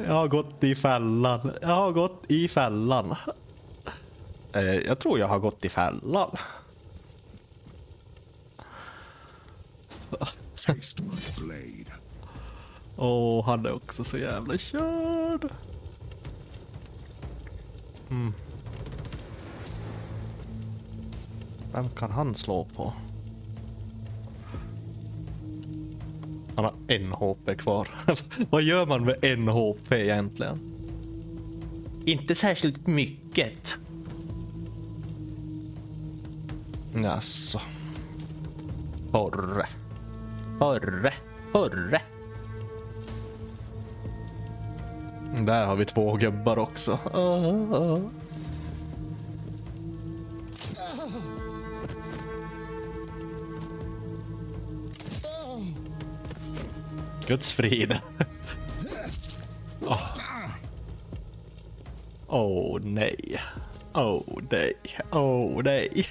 [0.08, 1.52] Jag har gått i fällan.
[1.62, 3.16] Jag har gått i fällan.
[4.56, 6.30] Eh, Jag tror jag har gått i fällan.
[12.98, 15.50] Åh, han är också så jävla körd.
[18.12, 18.34] Mm.
[21.74, 22.94] Vem kan han slå på?
[26.56, 27.88] Han har en HP kvar.
[28.50, 30.60] Vad gör man med en HP egentligen?
[32.06, 33.78] Inte särskilt mycket.
[36.94, 37.62] Jaså.
[39.12, 39.68] Porre.
[40.60, 41.14] Porre.
[41.52, 42.02] Porre.
[45.42, 47.00] Där har vi två gubbar också.
[57.28, 58.00] Guds frid.
[59.86, 59.98] Åh
[62.28, 62.76] oh.
[62.76, 63.42] oh, nej.
[63.94, 64.74] Oh nej,
[65.12, 66.06] oh nej.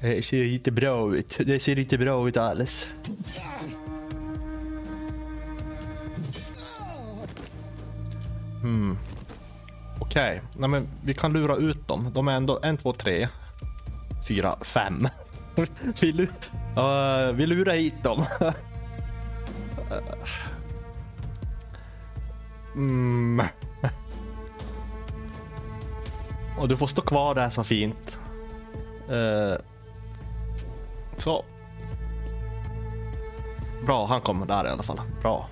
[0.00, 1.38] Det ser inte bra ut.
[1.46, 2.86] Det ser inte bra ut alls.
[8.64, 8.98] Hmm.
[9.98, 12.10] Okej, nej vi kan lura ut dem.
[12.14, 13.28] De är ändå en, två, tre,
[14.28, 15.08] fyra, fem.
[16.00, 18.24] vi, lu uh, vi lurar hit dem.
[22.74, 23.42] mm.
[26.58, 28.20] Och du får stå kvar där så fint.
[29.10, 29.54] Uh,
[31.16, 31.44] så.
[33.86, 35.00] Bra, han kommer där i alla fall.
[35.22, 35.48] Bra.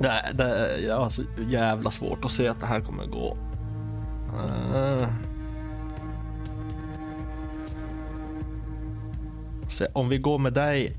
[0.00, 3.36] Det, det, jag har så jävla svårt att se att det här kommer gå.
[4.74, 5.08] Uh.
[9.70, 10.96] Se, om vi går med dig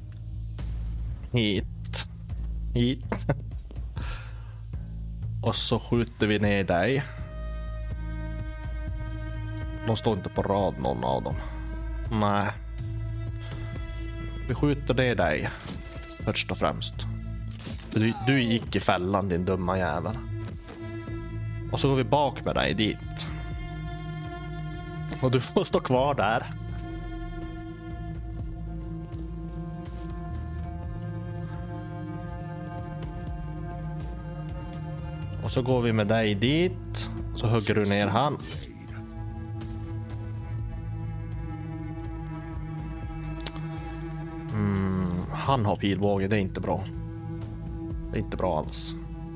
[1.32, 2.08] hit.
[2.74, 3.28] Hit.
[5.44, 7.04] Och så skjuter vi ner dig.
[9.88, 11.36] De står inte på rad någon av dem.
[12.12, 12.48] Nej.
[14.48, 15.50] Vi skjuter ner dig.
[16.24, 17.08] Först och främst.
[17.94, 20.18] Du, du gick i fällan din dumma jävel.
[21.72, 23.28] Och så går vi bak med dig dit.
[25.22, 26.50] Och du får stå kvar där.
[35.44, 37.10] Och så går vi med dig dit.
[37.36, 38.38] Så hugger du ner han.
[44.54, 46.84] Mm, han har pilbåge, det är inte bra.
[48.12, 48.96] Det är inte bra alls.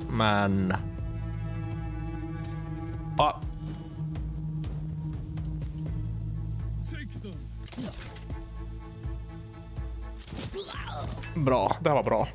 [0.10, 0.74] Men...
[3.18, 3.34] Ah,
[11.36, 12.28] bra, det här var bra.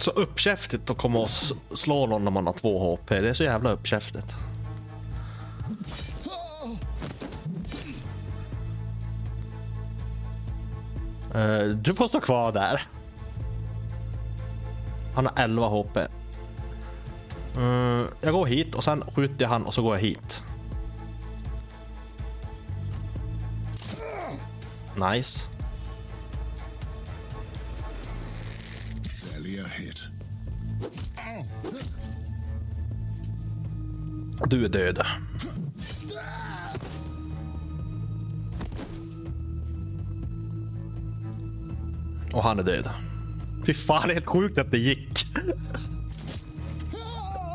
[0.00, 1.30] Så uppkäftigt att komma och
[1.78, 3.08] slå någon när man har två HP.
[3.08, 4.34] Det är så jävla uppkäftigt.
[11.74, 12.82] Du får stå kvar där.
[15.14, 15.96] Han har 11 HP.
[17.56, 20.42] Mm, Jag går hit och sen skjuter jag han och så går jag hit.
[25.12, 25.40] Nice.
[34.46, 35.06] Du är död.
[42.32, 42.90] Och han är död.
[43.66, 45.26] Fy fan, det är helt sjukt att det gick.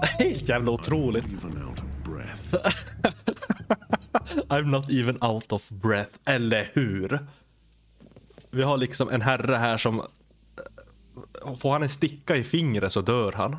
[0.02, 1.26] Helt jävla otroligt.
[1.26, 2.56] Even out of breath.
[4.48, 6.12] I'm not even out of breath.
[6.26, 7.28] Eller hur?
[8.52, 10.02] Vi har liksom en herre här som...
[11.58, 13.58] Får han en sticka i fingret så dör han.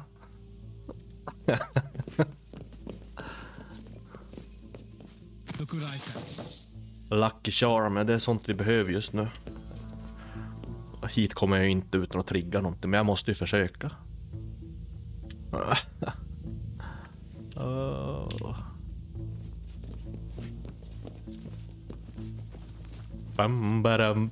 [7.11, 9.29] Lucky Charm, det är sånt vi behöver just nu.
[11.07, 13.91] Hit kommer jag ju inte utan att trigga någonting, men jag måste ju försöka.
[17.59, 18.59] Oh.
[23.37, 24.31] Bam, badam.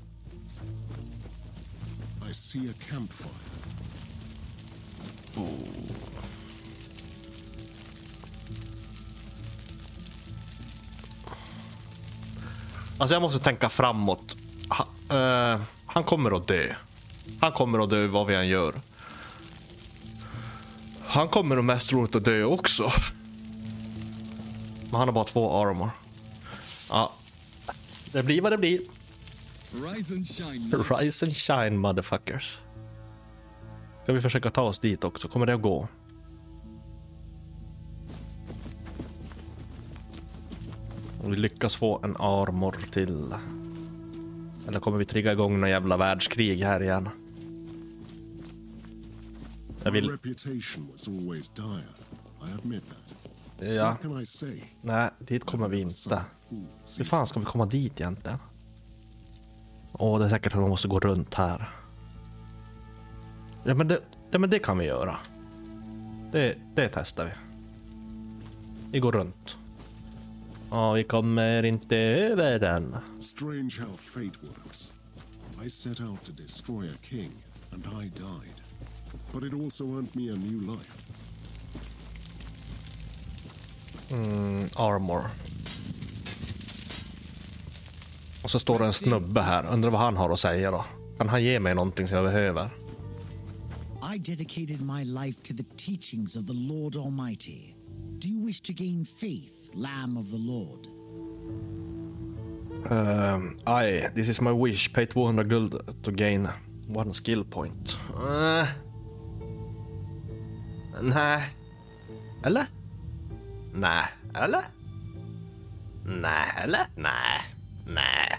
[2.31, 3.31] I see a campfire.
[12.99, 14.37] Alltså jag måste tänka framåt.
[14.69, 15.61] Ha, eh,
[15.95, 16.75] han kommer att dö.
[17.41, 18.75] Han kommer att dö vad vi än gör.
[21.07, 22.91] Han kommer nog mest troligt att dö också.
[24.91, 25.91] Men han har bara två armor.
[26.91, 27.13] Ja.
[28.13, 28.81] Det blir vad det blir.
[29.73, 30.85] Rise and shine.
[31.01, 32.59] Rise and shine motherfuckers.
[34.03, 35.29] Ska vi försöka ta oss dit också?
[35.29, 35.89] Kommer det att gå?
[41.25, 43.35] Om vi lyckas få en armor till.
[44.69, 47.09] Eller kommer vi trigga igång någon jävla världskrig här igen?
[49.83, 50.19] Jag vill...
[53.59, 53.97] Ja.
[54.83, 56.25] Nej, dit kommer vi inte.
[56.99, 58.39] Hur fan ska vi komma dit egentligen?
[59.93, 61.71] Åh, det är säkert att man måste gå runt här.
[63.65, 64.01] Ja, men det,
[64.31, 65.17] ja, men det kan vi göra.
[66.33, 67.31] Det, det testar vi.
[68.91, 69.57] Vi går runt.
[70.75, 72.97] Ja, vi kommer inte över den.
[73.21, 74.93] Strange how fate works.
[75.67, 77.31] I set out to destroy a king,
[77.73, 78.61] and I died.
[79.33, 80.99] But it also earned me a new life.
[84.11, 85.23] Mm, armor.
[88.43, 89.67] Och så står det en snubbe här.
[89.67, 90.85] Undrar vad han har att säga då.
[91.19, 92.71] Kan han ge mig någonting som jag behöver?
[94.15, 97.75] I dedicated my life to the teachings of the Lord Almighty.
[98.19, 100.87] Do you wish to gain faith, Lamb of the Lord?
[102.91, 104.93] Ehm, um, I, this is my wish.
[104.93, 106.49] Pay 200 guld to gain
[106.89, 107.99] one skill point.
[108.15, 108.67] Uh,
[111.03, 111.43] nej.
[112.45, 112.67] Eller?
[113.73, 114.05] Nej.
[114.35, 114.63] Eller?
[116.05, 116.47] Nej.
[116.63, 116.87] Eller?
[116.97, 117.41] Nej.
[117.87, 118.39] Nej.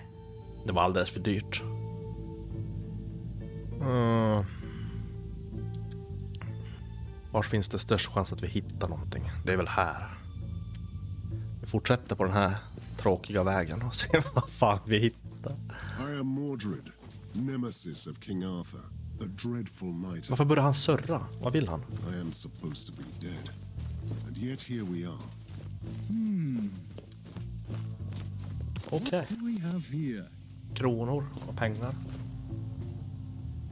[0.65, 1.63] Det var alldeles för dyrt.
[3.81, 3.87] Eh.
[3.87, 4.45] Uh,
[7.31, 9.31] var finns det störst chans att vi hittar någonting?
[9.45, 10.07] Det är väl här.
[11.65, 12.55] Vi fortsätter på den här
[12.97, 15.55] tråkiga vägen och ser vad fan vi hittar.
[15.99, 16.89] I am Mordred,
[17.33, 18.81] nemesis of King Arthur,
[19.19, 20.29] the dreadful knight.
[20.29, 21.25] Varför börjar han surra?
[21.41, 21.81] Vad vill han?
[22.13, 23.49] I am supposed to be dead.
[24.27, 25.17] And yet here we are.
[28.89, 29.19] Okej.
[29.19, 30.25] What do we have here?
[30.73, 31.95] Kronor och pengar.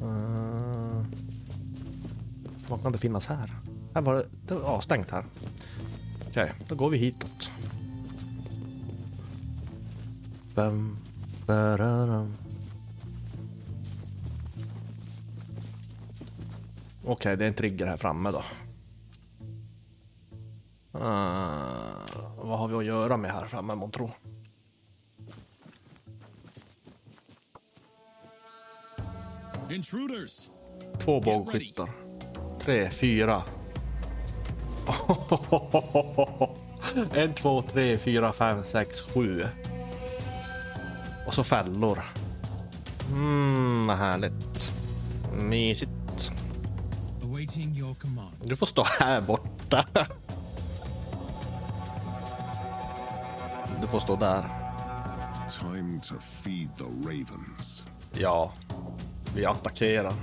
[0.01, 1.05] Uh,
[2.67, 3.55] vad kan det finnas här?
[3.93, 5.25] Här var det, det var avstängt här.
[6.29, 7.51] Okej, då går vi hitåt.
[10.55, 10.97] Bam,
[11.45, 12.33] bararam.
[17.05, 18.43] Okej, det är en trigger här framme då.
[20.99, 21.63] Uh,
[22.37, 24.11] vad har vi att göra med här framme, månntro?
[29.71, 30.49] Intruders!
[30.99, 31.89] Två bågskyttar.
[32.61, 33.43] Tre, fyra.
[37.13, 39.47] en, två, tre, fyra, fem, sex, sju.
[41.27, 41.99] Och så fällor.
[43.11, 44.73] Mm, vad härligt.
[45.33, 46.31] Mysigt.
[48.43, 49.85] Du får stå här borta.
[53.81, 54.43] Du får stå där.
[55.59, 57.85] Time to feed the ravens.
[58.13, 58.51] Ja,
[59.35, 60.13] vi attackerar.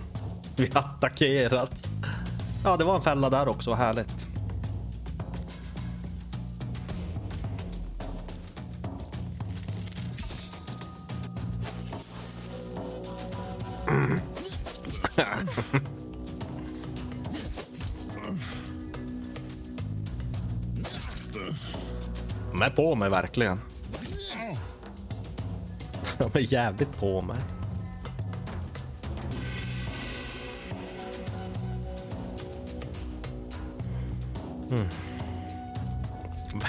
[0.57, 1.69] Vi attackerar.
[2.65, 3.75] Ja, det var en fälla där också.
[3.75, 4.30] Härligt.
[22.61, 23.61] De är på mig verkligen.
[26.19, 27.37] De är jävligt på mig.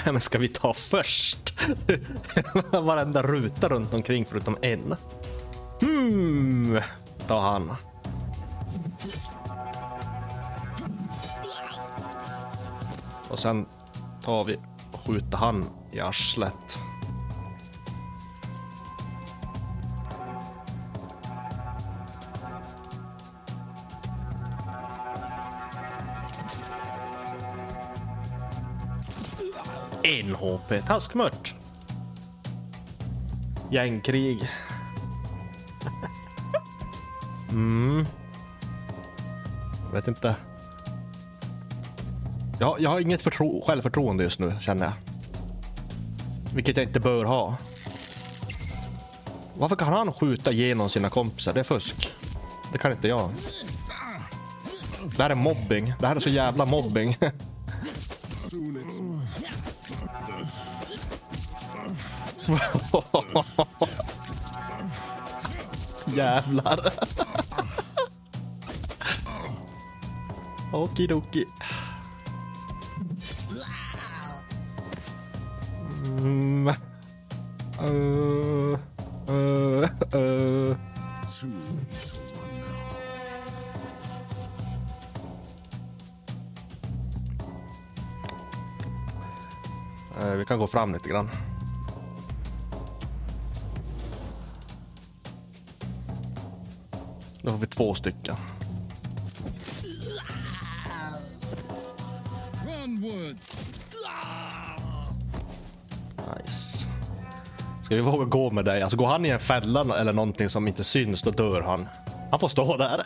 [0.04, 1.58] Vem ska vi ta först?
[2.70, 4.96] Varenda ruta runt omkring förutom en.
[5.80, 6.80] Hmm,
[7.26, 7.76] ta han.
[13.28, 13.66] Och sen
[14.24, 14.56] tar vi
[14.92, 16.78] och skjuter han i arslet.
[30.04, 30.86] En HP.
[30.86, 31.54] Taskmört.
[33.70, 34.48] Gängkrig.
[37.50, 38.06] mm.
[39.84, 40.36] Jag vet inte.
[42.60, 45.11] Jag, jag har inget förtro- självförtroende just nu, känner jag.
[46.54, 47.56] Vilket jag inte bör ha.
[49.54, 51.52] Varför kan han skjuta igenom sina kompisar?
[51.52, 52.12] Det är fusk.
[52.72, 53.30] Det kan inte jag.
[55.16, 55.94] Det här är mobbing.
[56.00, 57.16] Det här är så jävla mobbing.
[66.06, 66.92] Jävlar.
[70.72, 71.44] Okidoki.
[76.22, 76.68] Mm.
[77.80, 78.78] Uh,
[79.28, 80.76] uh, uh.
[90.36, 91.30] Vi kan gå fram lite grann.
[97.42, 98.36] Då får vi två stycken.
[107.92, 108.82] Ska vi våga gå med dig?
[108.82, 111.88] Alltså går han i en fälla eller någonting som inte syns, då dör han.
[112.30, 113.02] Han får stå där.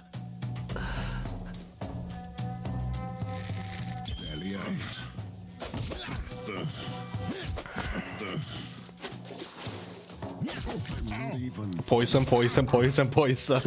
[11.86, 13.60] Poison, poison, poison, poison.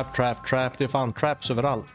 [0.00, 0.78] Trap, trap, trap.
[0.78, 1.86] Det är fan traps överallt.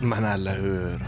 [0.00, 1.06] Men eller hur?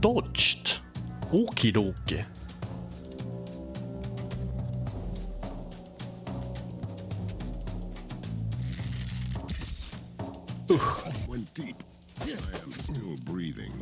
[0.00, 0.68] Dodged?
[1.32, 2.24] Okidoki.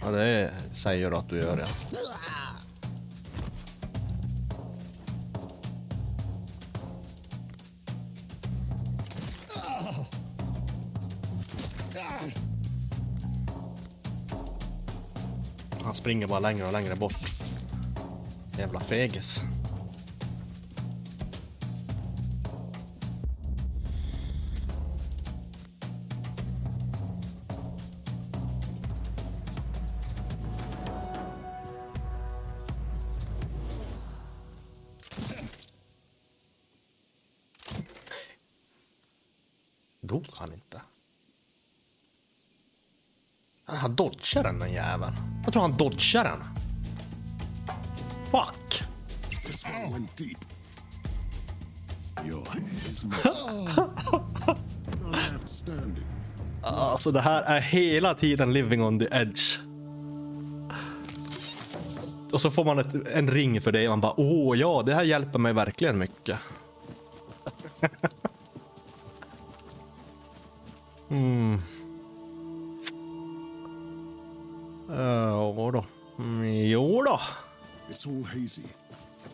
[0.03, 1.67] Ja, det säger du att du gör, ja.
[15.83, 17.15] Han springer bara längre och längre bort.
[18.59, 19.41] Jävla fegis.
[44.29, 45.13] Dodgar den den jäveln.
[45.45, 46.43] Jag tror han dodgar den.
[48.31, 48.83] Fuck.
[56.63, 59.59] Alltså det här är hela tiden living on the edge.
[62.33, 64.95] Och så får man ett, en ring för det och man bara åh ja, det
[64.95, 66.39] här hjälper mig verkligen mycket.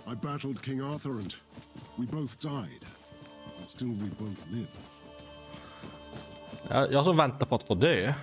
[0.07, 1.35] I battled King Arthur and
[1.97, 2.85] we both died.
[3.57, 4.69] And still we both live.
[6.69, 8.15] Jag, jag som väntar på att få dö.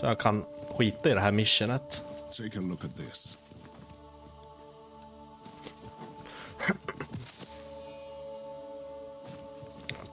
[0.00, 0.44] Så jag kan
[0.76, 2.04] skita i det här missionet.
[2.30, 3.38] Take a look at this.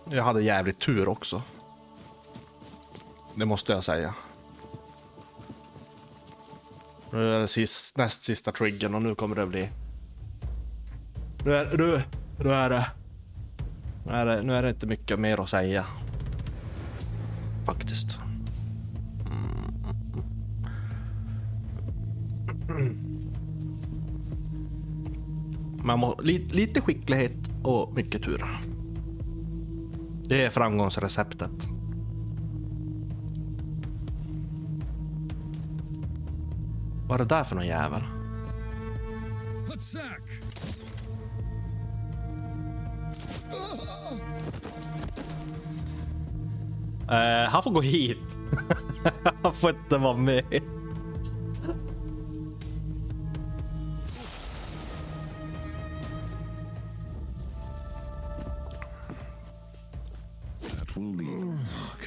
[0.09, 1.41] Jag hade jävligt tur också.
[3.36, 4.13] Det måste jag säga.
[7.11, 9.69] Nu är det sist, näst sista triggern och nu kommer det bli...
[11.45, 12.01] Nu är, nu,
[12.43, 12.87] nu är det...
[14.05, 15.85] Nu är det, nu är det inte mycket mer att säga.
[17.65, 18.19] Faktiskt.
[25.83, 28.45] Man må, lite, lite skicklighet och mycket tur.
[30.27, 31.67] Det är framgångsreceptet.
[37.07, 38.01] Vad är det där för någon jävel?
[39.67, 40.24] Hutsak!
[47.10, 48.38] Eh, han får gå hit.
[49.43, 50.43] han får inte vara med.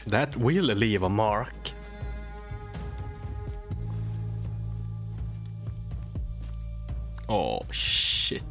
[0.06, 1.74] That will leave a mark.
[7.28, 8.42] Oh shit.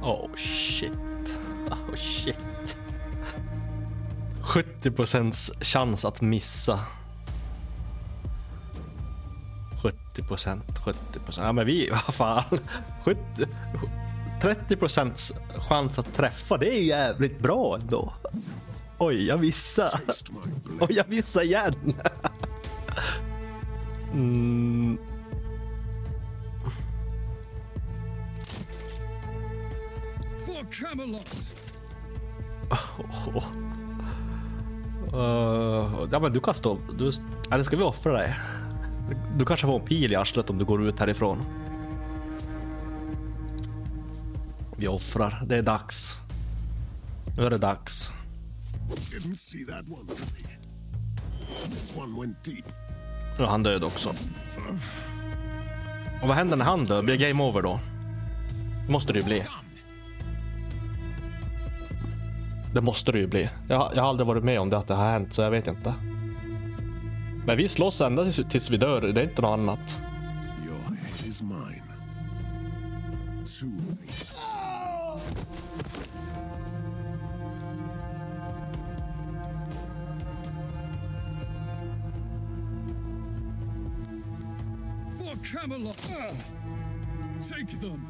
[0.00, 0.92] Oh shit.
[1.72, 2.36] Oh shit.
[4.48, 6.80] 70 procents chans att missa.
[9.82, 11.46] 70 procent, 70 procent.
[11.46, 12.58] Ja men vi, vad fan.
[13.04, 13.20] 70,
[14.42, 15.32] 30 procents
[15.68, 18.12] chans att träffa, det är jävligt bra ändå.
[18.98, 20.00] Oj, jag missade.
[20.80, 21.94] Oj, jag missade igen.
[24.12, 24.98] Mm.
[30.46, 31.54] For Camelot!
[35.14, 36.78] Uh, ja, men du kan stå...
[36.98, 37.12] Du,
[37.50, 38.34] eller ska vi offra dig?
[39.36, 41.38] Du kanske får en pil i arslet om du går ut härifrån.
[44.76, 45.42] Vi offrar.
[45.46, 46.14] Det är dags.
[47.36, 48.12] Nu är det dags.
[53.38, 54.08] Nu är han död också.
[56.22, 57.02] Och vad händer när han dör?
[57.02, 57.80] Blir det game over då?
[58.86, 59.44] Det måste det ju bli.
[62.78, 63.48] Det måste det ju bli.
[63.68, 65.50] Jag, har- jag har aldrig varit med om det att det har hänt, så jag
[65.50, 65.94] vet inte.
[67.46, 69.00] Men vi slåss ända tills, tills vi dör.
[69.00, 69.98] Det är inte något annat.
[85.42, 85.96] Camelot!
[87.40, 88.02] Take them!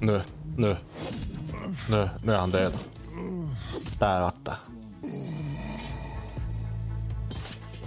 [0.00, 0.22] Nu,
[0.56, 0.76] nu.
[1.90, 2.72] Nu, nu är han död.
[3.98, 4.56] Där borta.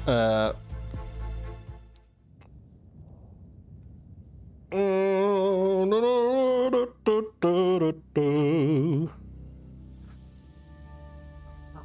[0.07, 0.13] Uh.
[0.13, 0.51] Eh.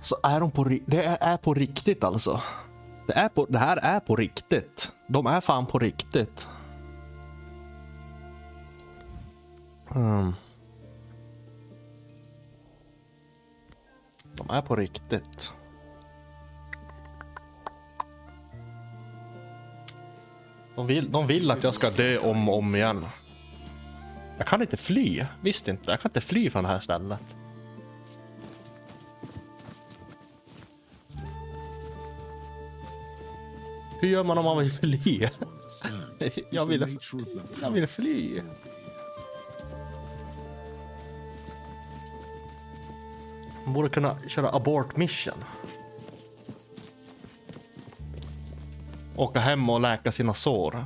[0.00, 2.40] Så är de på ri- Det är på riktigt alltså.
[3.07, 4.92] Det, är på, det här är på riktigt.
[5.09, 6.48] De är fan på riktigt.
[9.94, 10.32] Mm.
[14.36, 15.53] De är på riktigt.
[20.76, 23.07] De vill, de vill att jag ska dö om och om igen.
[24.38, 25.24] Jag kan inte fly.
[25.40, 25.90] Visst inte.
[25.90, 27.36] Jag kan inte fly från det här stället.
[34.03, 34.98] Hur gör man om man vill fly?
[36.50, 36.98] Jag vill,
[37.61, 38.40] jag vill fly.
[43.64, 45.44] Man borde kunna köra abort mission.
[49.16, 50.84] Åka hem och läka sina sår.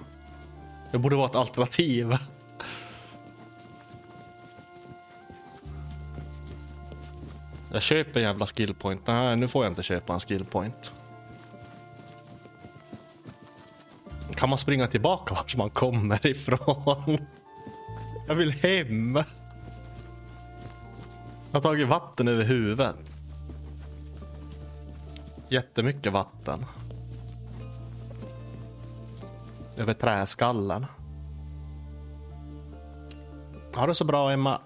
[0.93, 2.17] Det borde vara ett alternativ.
[7.73, 9.07] Jag köper en jävla skillpoint.
[9.07, 10.93] Nej, nu får jag inte köpa en skillpoint.
[14.37, 17.19] Kan man springa tillbaka vart man kommer ifrån?
[18.29, 19.17] Jag vill hem.
[19.17, 19.25] Jag
[21.53, 22.97] har tagit vatten över huvudet.
[25.49, 26.65] Jättemycket vatten.
[29.77, 30.87] Över träskallen.
[33.75, 34.61] Ha det så bra Emma.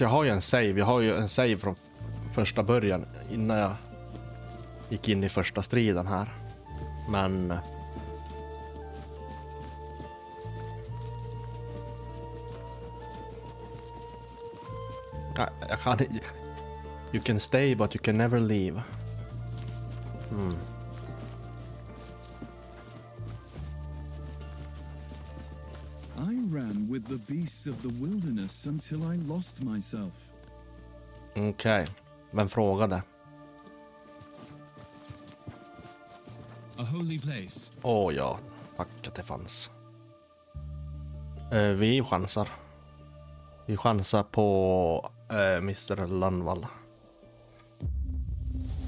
[0.00, 0.78] Alltså jag har ju en save.
[0.78, 1.76] Jag har ju en save från
[2.32, 3.72] första början innan jag
[4.88, 6.28] gick in i första striden här.
[7.08, 7.50] Men...
[7.50, 7.58] Eh,
[15.68, 16.04] jag, kan inte...
[17.12, 18.82] You can stay but you can never leave.
[20.30, 20.56] Mm.
[27.30, 30.30] Beasts of the wilderness until I lost myself.
[31.36, 31.86] Okej.
[32.30, 33.02] Vem frågade?
[36.76, 37.70] A holy place.
[37.82, 38.38] Åh ja,
[38.76, 39.70] tack att det fanns.
[41.52, 42.48] Eh, vi chansar.
[43.66, 46.66] Vi chansar på eh, Mr Lundvall.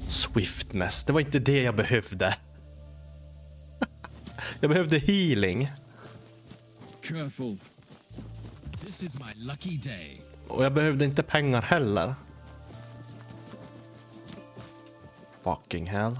[0.09, 2.37] Swiftness, det var inte det jag behövde.
[4.59, 5.71] jag behövde healing.
[7.01, 7.57] Careful.
[8.93, 10.21] This is my lucky day.
[10.47, 12.15] Och jag behövde inte pengar heller.
[15.43, 16.19] Fucking hell.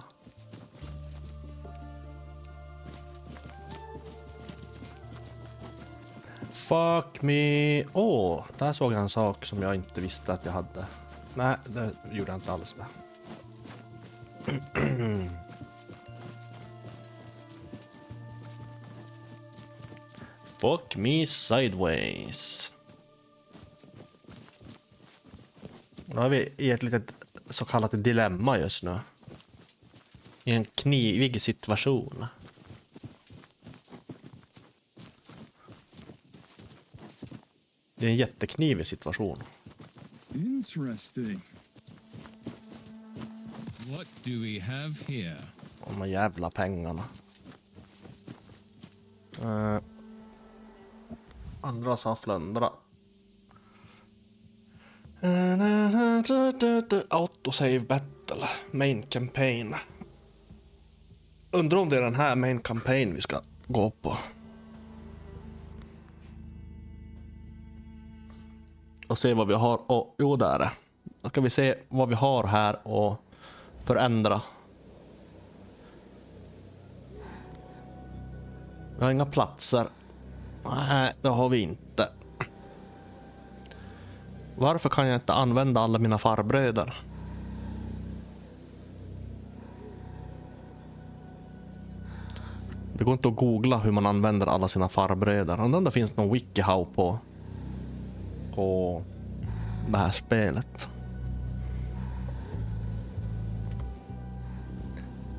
[6.51, 7.83] Fuck me.
[7.83, 10.85] Åh, oh, där såg jag en sak som jag inte visste att jag hade.
[11.35, 12.85] Nej, det gjorde jag inte alls det.
[20.63, 22.73] Fuck me sideways.
[26.05, 27.13] Nu har vi i ett litet
[27.49, 28.99] så kallat dilemma just nu.
[30.43, 32.25] I en knivig situation.
[37.95, 39.43] Det är en jätteknivig situation.
[40.35, 41.41] Interesting.
[43.89, 45.41] What do we have here?
[45.87, 47.03] De jävla pengarna.
[49.41, 49.79] Uh,
[51.63, 52.69] andra sa flundra.
[57.09, 58.47] Autosave battle.
[58.71, 59.75] Main campaign.
[61.51, 64.17] Undrar om det är den här main campaign vi ska gå på.
[69.07, 69.91] Och se vad vi har.
[69.91, 70.71] Och, jo, där är det.
[71.21, 73.15] Då ska vi se vad vi har här och
[73.85, 74.41] förändra.
[78.97, 79.87] Vi har inga platser.
[80.65, 82.09] Nej, det har vi inte.
[84.55, 86.93] Varför kan jag inte använda alla mina farbröder?
[92.97, 95.61] Det går inte att googla hur man använder alla sina farbröder.
[95.61, 97.17] Undrar om det finns någon wikihow på,
[98.55, 99.01] på
[99.89, 100.89] det här spelet.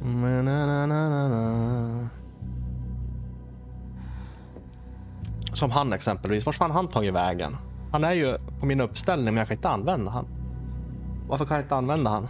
[0.05, 1.29] Na, na, na,
[5.55, 6.46] Som han exempelvis.
[6.46, 7.57] Vart fan han tagit vägen?
[7.92, 10.26] Han är ju på min uppställning men jag kan inte använda han.
[11.28, 12.28] Varför kan jag inte använda han?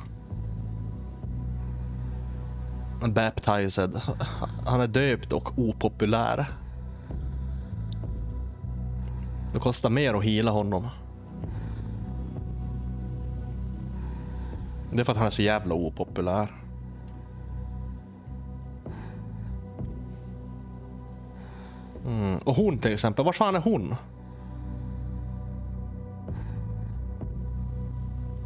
[3.13, 4.01] Baptized.
[4.67, 6.47] Han är döpt och opopulär.
[9.53, 10.89] Det kostar mer att hila honom.
[14.93, 16.64] Det är för att han är så jävla opopulär.
[22.15, 22.39] Mm.
[22.39, 23.95] Och hon till exempel, var fan är hon?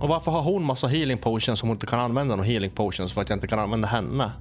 [0.01, 3.13] Och varför har hon massa healing potions som hon inte kan använda någon healing potions
[3.13, 4.33] för att jag inte kan använda henne?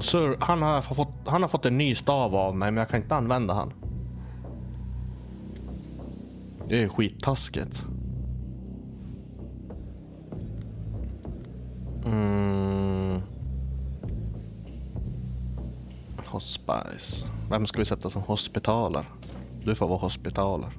[0.00, 3.02] Så han har, fått, han har fått en ny stav av mig, men jag kan
[3.02, 3.72] inte använda han.
[6.68, 7.84] Det är skittaskigt.
[16.40, 17.24] Hospice.
[17.50, 19.04] Vem ska vi sätta som hospitaler?
[19.64, 20.70] Du får vara hospitaler.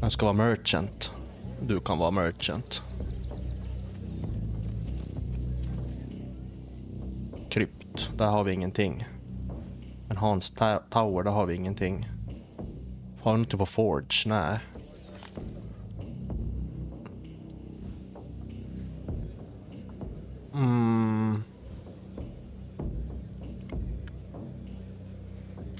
[0.00, 1.12] Vem ska vara merchant?
[1.62, 2.82] Du kan vara merchant.
[7.50, 9.06] Krypt, där har vi ingenting.
[10.08, 10.50] Men Hans
[10.90, 12.08] Tower, där har vi ingenting.
[13.22, 14.08] Har vi någonting på Forge?
[14.26, 14.58] Nej.
[20.54, 20.85] Mm.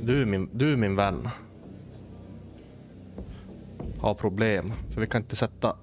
[0.07, 1.29] Du, är min, du är min vän.
[4.01, 4.73] Har problem.
[4.91, 5.77] För vi kan inte sätta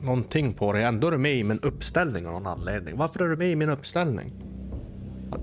[0.00, 0.82] någonting på dig.
[0.82, 2.96] Ändå är du med i min uppställning av någon anledning.
[2.96, 4.32] Varför är du med i min uppställning?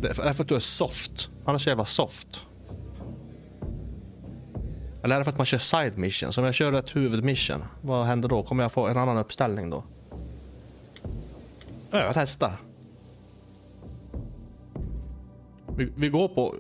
[0.02, 1.32] Det är för att du är soft.
[1.46, 2.48] Han är så jävla soft.
[5.04, 6.34] Eller är det för att man kör side mission?
[6.34, 8.44] Så Om jag kör ett huvudmission, vad händer då?
[8.44, 9.84] Kommer jag få en annan uppställning då?
[11.92, 12.56] Ja, jag testar.
[15.78, 16.56] Vi, vi går på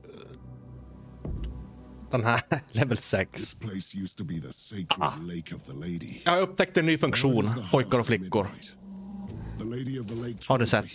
[2.18, 2.41] den här
[2.72, 3.32] level 6.
[3.32, 6.22] This place used to be the sacred lake of the lady.
[6.24, 8.47] Jag har upptäckt en ny funktion, pojkar och flickor.
[10.47, 10.86] Har du sett?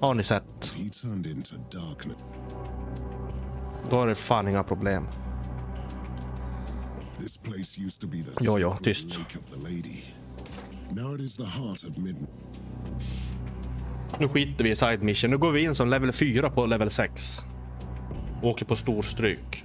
[0.00, 0.74] Har ni sett?
[3.90, 5.06] Då är det fan inga problem.
[8.40, 9.06] Jo, jo, tyst.
[14.18, 15.30] Nu skiter vi i side mission.
[15.30, 17.40] Nu går vi in som level 4 på level 6.
[18.42, 19.64] Åker på storstryk.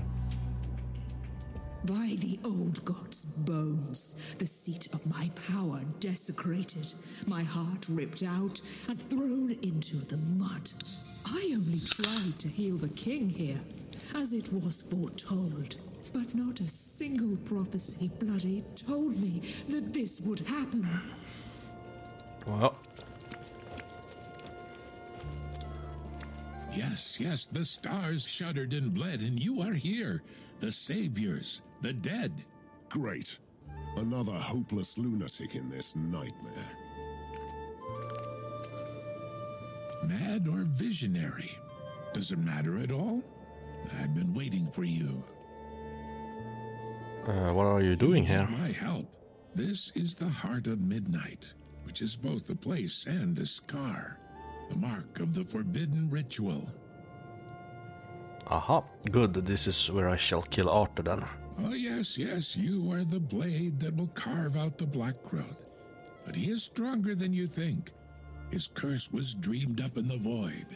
[1.86, 6.94] By the old god's bones, the seat of my power desecrated,
[7.28, 10.72] my heart ripped out and thrown into the mud.
[11.28, 13.60] I only tried to heal the king here,
[14.16, 15.78] as it was foretold.
[16.14, 20.88] But not a single prophecy bloody told me that this would happen.
[22.46, 22.74] Ja.
[26.76, 30.22] Yes, yes, the stars shuddered and bled, and you are here.
[30.60, 32.34] The saviors, the dead.
[32.90, 33.38] Great.
[33.96, 36.72] Another hopeless lunatic in this nightmare.
[40.04, 41.52] Mad or visionary?
[42.14, 43.24] Does it matter at all?
[44.02, 45.24] I've been waiting for you.
[47.26, 48.48] Uh, what are you doing here?
[48.48, 49.08] My help.
[49.56, 51.54] This is the heart of midnight,
[51.84, 54.20] which is both a place and a scar,
[54.70, 56.70] the mark of the forbidden ritual.
[58.48, 59.34] Aha, good.
[59.34, 61.24] This is where I shall kill Arthur then.
[61.64, 65.70] Oh, yes, yes, you are the blade that will carve out the black growth.
[66.26, 67.92] But he is stronger than you think.
[68.52, 70.68] His curse was dreamed up in the void.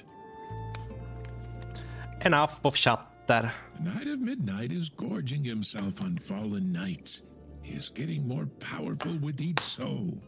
[2.25, 3.05] Enough of chatter.
[3.27, 3.51] The
[3.83, 7.21] Knight of Midnight is gorging himself on fallen knights.
[7.61, 10.19] He is getting more powerful with each soul.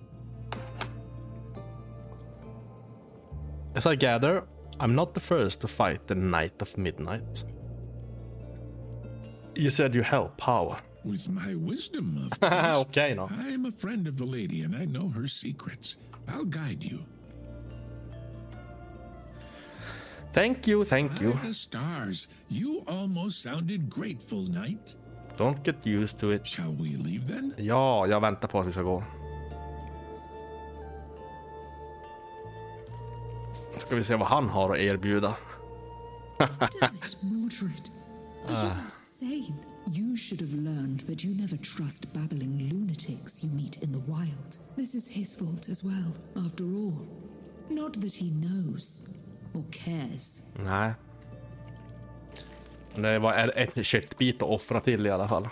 [3.76, 4.44] As I gather,
[4.80, 7.44] I'm not the first to fight the Night of Midnight.
[9.56, 10.78] You said you help power.
[11.04, 12.76] With my wisdom, of course.
[12.88, 13.30] okay, no.
[13.30, 15.98] I am a friend of the lady and I know her secrets.
[16.28, 17.00] I'll guide you.
[20.34, 21.34] Thank you, thank you.
[21.34, 24.96] By the stars, you almost sounded grateful, knight.
[25.38, 26.46] Don't get used to it.
[26.48, 27.54] Shall we leave then?
[27.58, 29.04] Ja, jag väntar på att vi ska gå.
[33.92, 35.36] Ska vi se vad han har att erbjuda.
[36.40, 37.90] Damn it, Mordred.
[38.48, 39.58] Are you insane?
[39.86, 44.60] You should have learned that you never trust babbling lunatics you meet in the wild.
[44.76, 46.14] This is his fault as well,
[46.46, 46.94] after all.
[47.70, 49.08] Not that he knows
[49.54, 50.42] or cares.
[50.56, 50.94] Nej.
[52.96, 55.48] Det var ett köttbit att offra till i alla fall.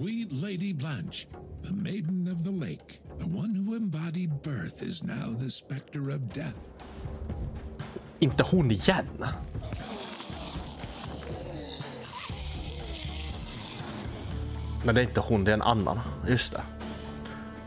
[0.00, 1.26] Sweet Lady Blanche,
[1.62, 6.32] the maiden of the lake, the one who embodied birth, is now the specter of
[6.32, 6.74] death.
[8.20, 9.06] Inte hon igen!
[14.84, 15.98] Men det är inte hon, det är en annan.
[16.28, 16.62] Just det.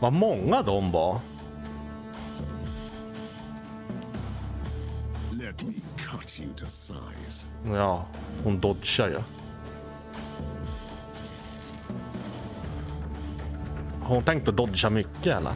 [0.00, 1.20] Vad många de var.
[5.32, 7.48] Let me cut you to size.
[7.66, 8.06] Ja,
[8.44, 9.43] hon dodgar ju.
[14.04, 15.52] Har hon tänkt att dodga mycket eller?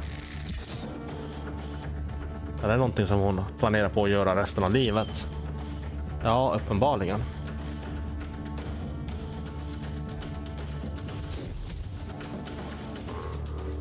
[2.62, 5.28] Är det någonting som hon planerar på att göra resten av livet?
[6.22, 7.22] Ja, uppenbarligen.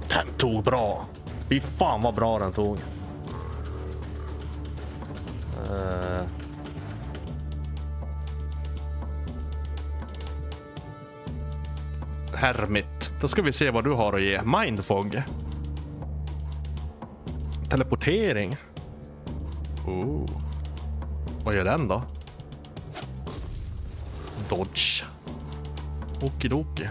[0.10, 1.06] Den tog bra.
[1.50, 2.78] Fy fan vad bra den tog.
[5.72, 6.24] Uh...
[12.34, 12.97] Hermit.
[13.22, 14.42] Då ska vi se vad du har att ge.
[14.42, 15.22] Mindfog.
[17.70, 18.58] Teleportering.
[19.88, 20.30] Oh.
[21.44, 22.04] Vad gör den då?
[24.50, 25.04] Dodge.
[26.22, 26.90] Okidoki.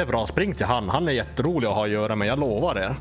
[0.00, 0.26] Det är bra.
[0.26, 0.88] Spring till han.
[0.88, 2.28] Han är jätterolig att ha att göra med.
[2.28, 2.96] Jag lovar er.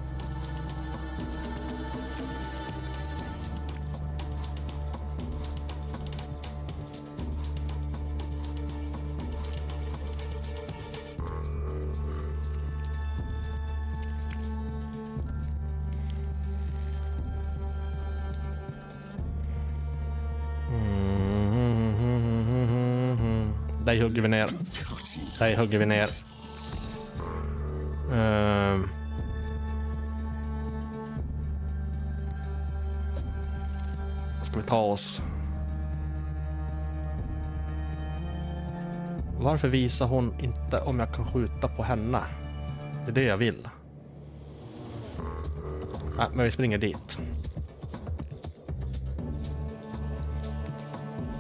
[20.70, 21.14] Mm.
[23.86, 24.50] Dig hugger vi ner.
[25.40, 26.39] Dig hugger vi ner.
[34.70, 35.22] Paus.
[39.40, 42.22] Varför visar hon inte om jag kan skjuta på henne?
[43.06, 43.68] Det är det jag vill.
[46.18, 47.20] Nej, men vi springer dit.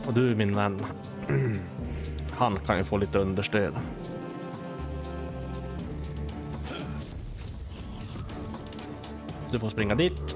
[0.08, 0.82] Och du min vän.
[2.32, 3.74] Han kan ju få lite understöd.
[9.52, 10.29] Du får springa dit.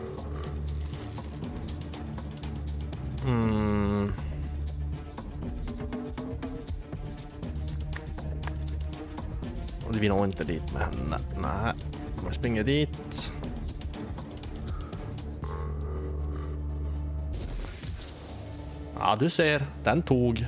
[10.44, 11.20] Och dit med henne.
[11.42, 11.74] Nej,
[12.26, 13.32] jag springer dit.
[19.00, 19.66] Ja, du ser.
[19.84, 20.46] Den tog.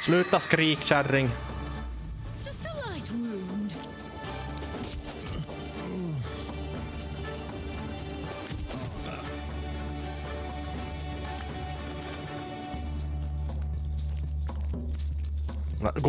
[0.00, 1.30] Sluta skrik kärring.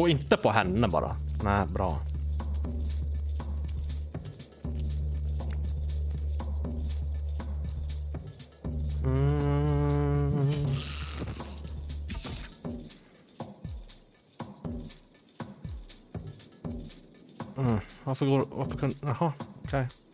[0.06, 1.15] Gå inte på henne bara.
[1.44, 1.99] Nej, bra.
[9.03, 9.22] Mm.
[17.57, 17.80] Mm.
[18.03, 18.48] Varför går...
[18.52, 18.95] Varför kunde...
[19.02, 19.88] Jaha, okej.
[19.88, 20.05] Okay.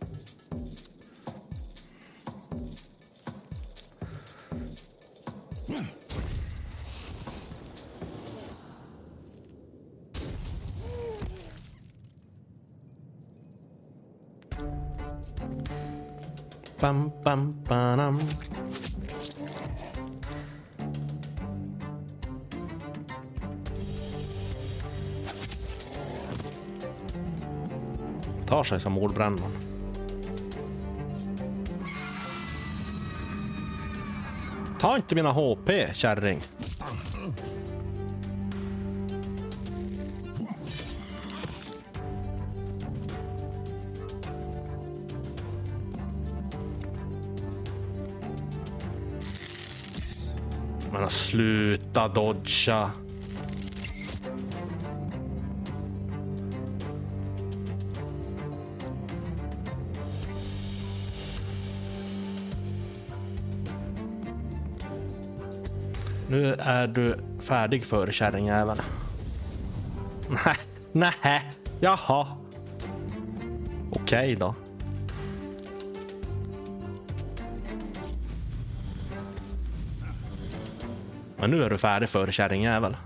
[17.24, 18.20] Bam, banam.
[28.46, 29.52] Tar sig som mordbrännaren.
[34.80, 36.40] Ta inte mina HP, kärring.
[51.92, 52.90] Sluta dodga.
[66.28, 68.80] Nu är du färdig för kärringjäveln.
[70.92, 72.26] Nej, nej, jaha.
[73.90, 74.54] Okej då.
[81.42, 82.96] Men nu är du färdig för kärringjävel.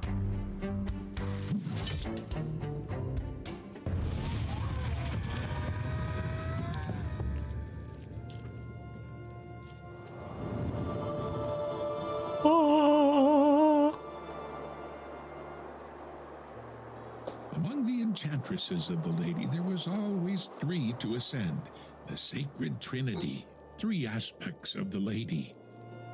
[17.54, 21.60] Among the enchantresses of the lady, there was always three to ascend
[22.06, 23.46] the sacred trinity,
[23.78, 25.54] three aspects of the lady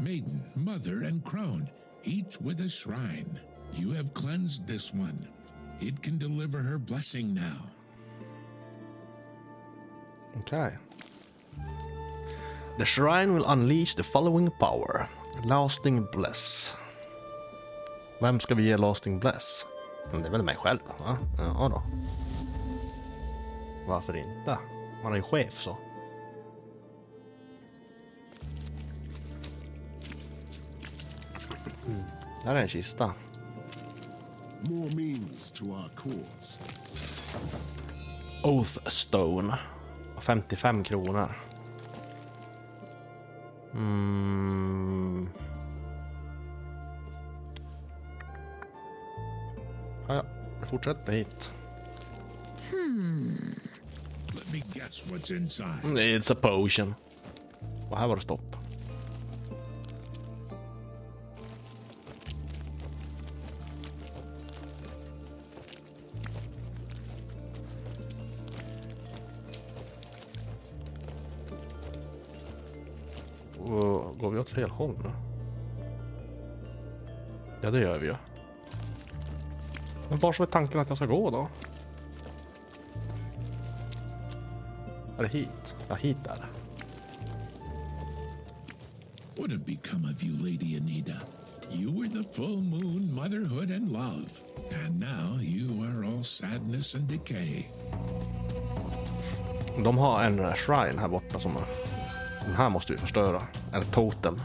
[0.00, 1.68] maiden, mother, and crone,
[2.04, 3.40] each with a shrine.
[3.74, 5.28] You have cleansed this one.
[5.80, 7.66] It can deliver her blessing now.
[10.40, 10.76] Okay.
[12.78, 15.08] The shrine will unleash the following power.
[15.44, 16.76] Lasting Bless.
[18.20, 19.66] Vem ska vi ge Lasting Bless?
[20.12, 20.80] Det är väl mig själv?
[20.98, 21.18] Va?
[21.38, 21.82] Ja då.
[23.86, 24.58] Varför inte?
[25.02, 25.76] Man är ju chef så.
[32.44, 33.12] Där är en kista.
[34.60, 36.60] More means to our cause.
[38.44, 39.58] Oath Stone.
[40.20, 41.36] 55 kronor.
[43.74, 45.28] Mm.
[50.08, 50.24] Ja, ja,
[50.60, 51.52] vi fortsätter hit.
[54.34, 55.82] Let me guess what's inside.
[55.84, 56.94] It's a potion.
[57.90, 58.51] Och här var det stopp.
[74.62, 75.10] Fel håll nu?
[77.60, 78.16] Ja, det gör vi ju.
[80.08, 81.48] Men var så är tanken att jag ska gå då?
[85.18, 85.74] Är det hit?
[85.88, 86.46] Ja, hit är det.
[89.40, 91.18] What had become of you, Lady Anita?
[91.70, 94.30] You were the full moon, motherhood, and love.
[94.86, 97.64] And now you are all sadness and decay.
[99.84, 101.52] De har en shrine här borta som...
[102.46, 103.42] Den här måste vi förstöra.
[103.72, 104.40] Eller totem.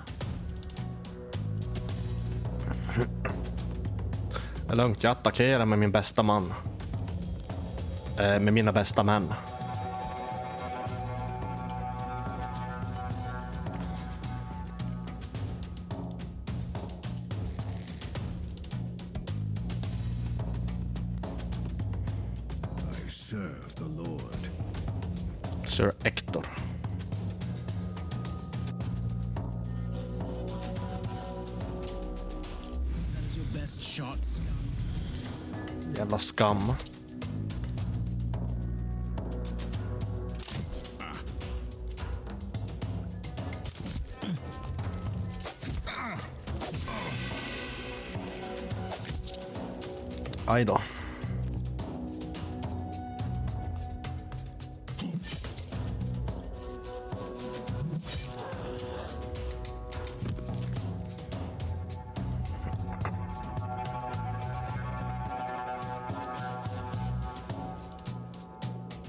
[4.67, 6.53] Det är lugnt, jag attackerar med min bästa man.
[8.19, 9.33] Eh, med mina bästa män.
[36.37, 36.96] Scum.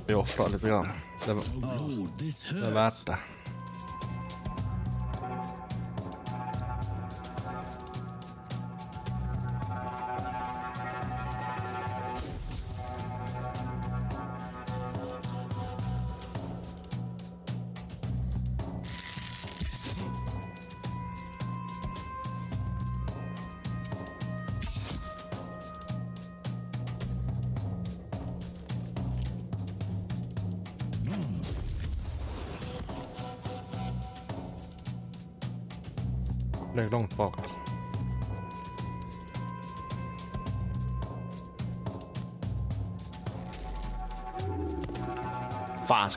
[0.08, 0.88] Vi offrar lite grann.
[1.26, 2.76] Det, Oh, Lord, this det är hurts.
[2.76, 3.18] värt det.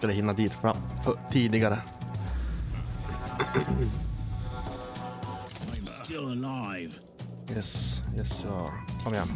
[0.01, 1.81] Skulle hinna dit fram för, tidigare.
[5.73, 6.93] I'm still alive.
[7.55, 8.71] Yes, yes you are.
[9.03, 9.27] Kom igen.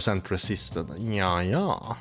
[0.00, 0.86] Procent resisted.
[0.98, 1.96] Ja, ja.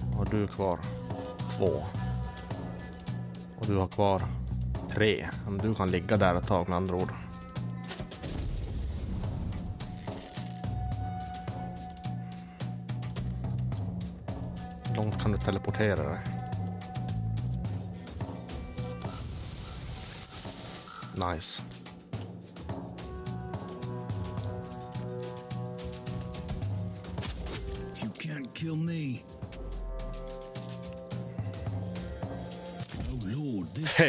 [0.00, 0.80] Vad har du kvar?
[1.56, 1.84] Två.
[3.58, 4.22] Och du har kvar
[4.90, 5.28] tre.
[5.48, 7.12] Men du kan ligga där ett tag med andra ord.
[14.84, 16.20] Hur långt kan du teleportera dig?
[21.14, 21.62] Nice.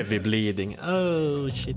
[0.08, 0.78] Heavy bleeding.
[0.82, 1.76] Oh shit.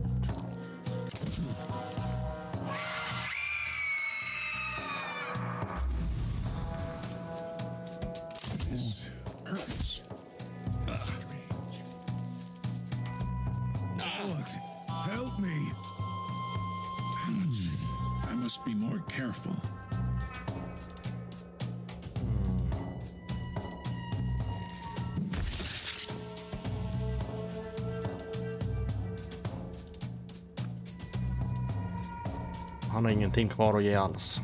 [33.60, 34.40] Kvar att ge alls.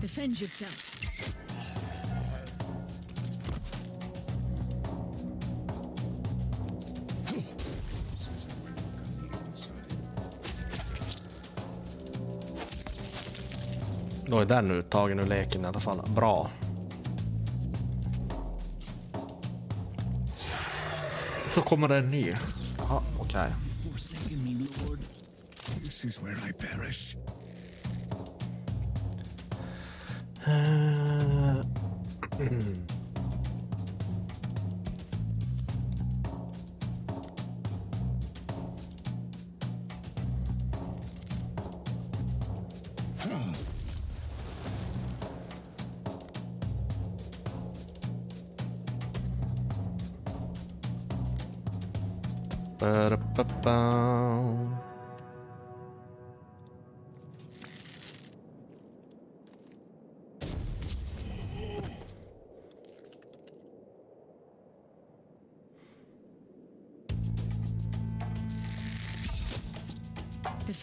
[0.00, 1.00] Defend yourself.
[14.26, 16.02] Då är den uttagen ur leken i alla fall.
[16.14, 16.50] Bra.
[21.54, 22.34] Så kommer det en ny.
[22.78, 23.50] Jaha, okej.
[23.92, 24.58] Forsaken
[52.78, 54.87] Ba-da-ba-ba.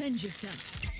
[0.06, 0.95] Defend yourself.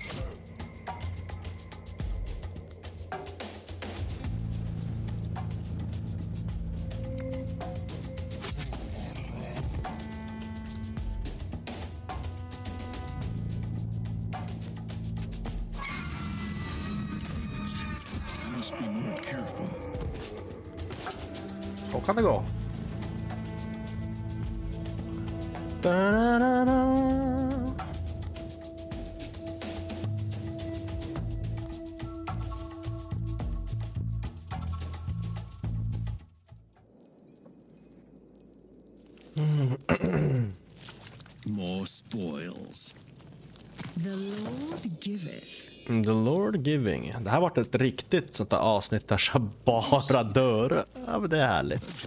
[47.26, 50.84] Det här varit ett riktigt sånt där avsnitt där jag bara dör.
[51.06, 52.06] Ja, men det är härligt.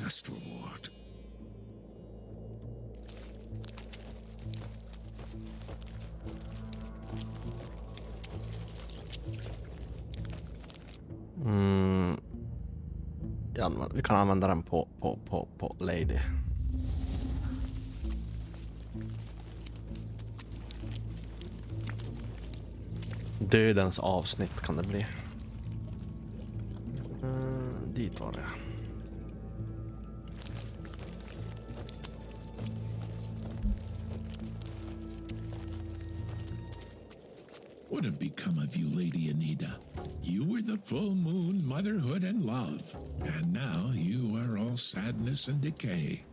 [11.46, 12.18] Mm.
[13.62, 16.20] Använder- Vi kan använda den på, på, på, på Lady.
[23.52, 25.06] Dödens avsnitt kan det bli.
[27.22, 28.46] Mm, dit var det.
[37.90, 39.80] What have become of you, Lady Anita?
[40.24, 42.96] You were the full moon, motherhood, and love.
[43.22, 46.24] And now you are all sadness and decay.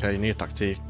[0.00, 0.80] Okej, ny taktik.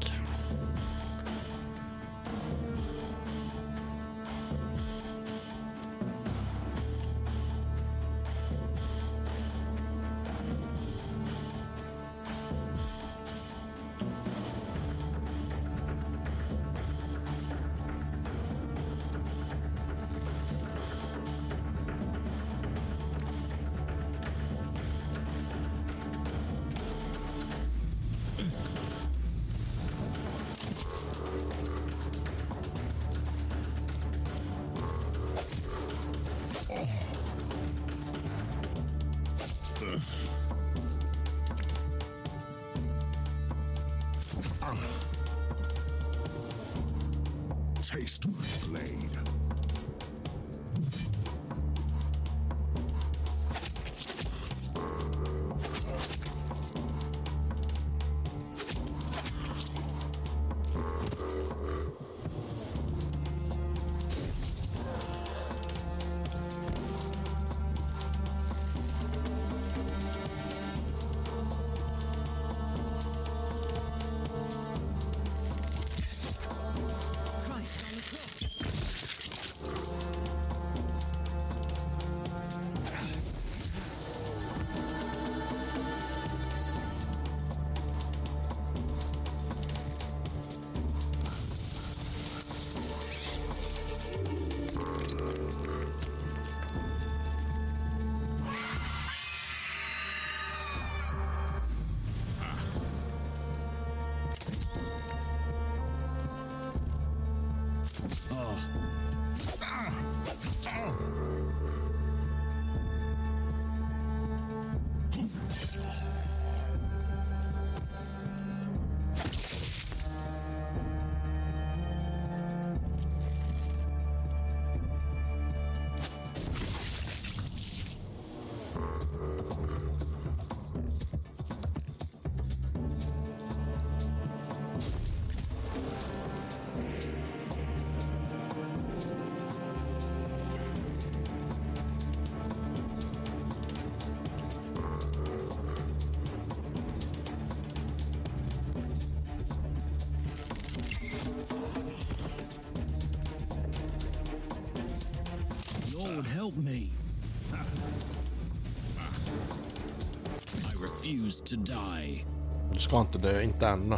[161.11, 162.25] Refuse to die.
[162.73, 163.95] Du ska inte dö, inte ännu.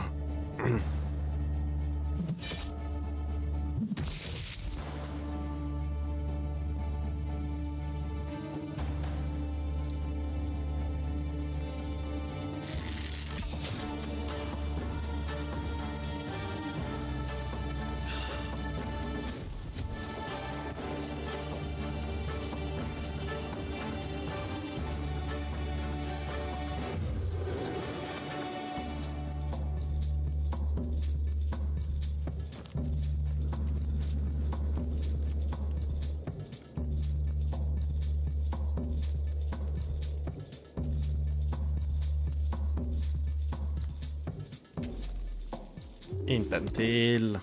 [46.74, 47.40] Inte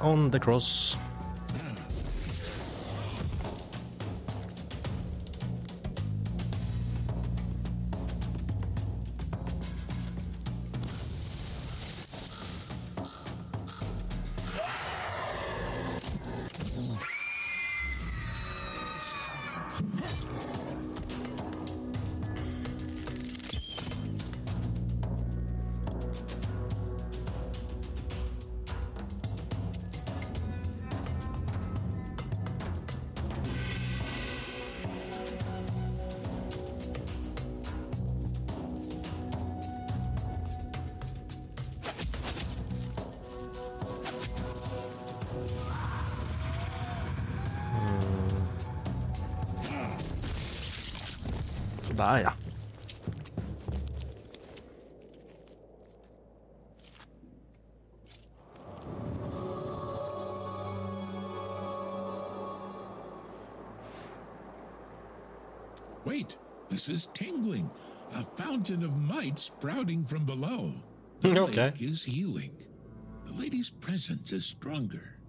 [0.00, 0.96] On the cross.
[52.00, 52.32] Sådär ja.
[66.04, 66.38] Wait,
[66.70, 67.70] this is tingling.
[68.14, 70.72] A fountain of might sprouting from below.
[71.20, 71.64] The okay.
[71.64, 72.52] lake is healing.
[73.26, 75.19] The lady's presence is stronger.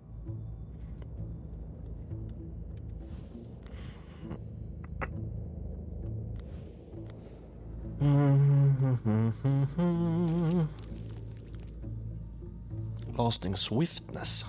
[13.17, 14.45] Lasting swiftness.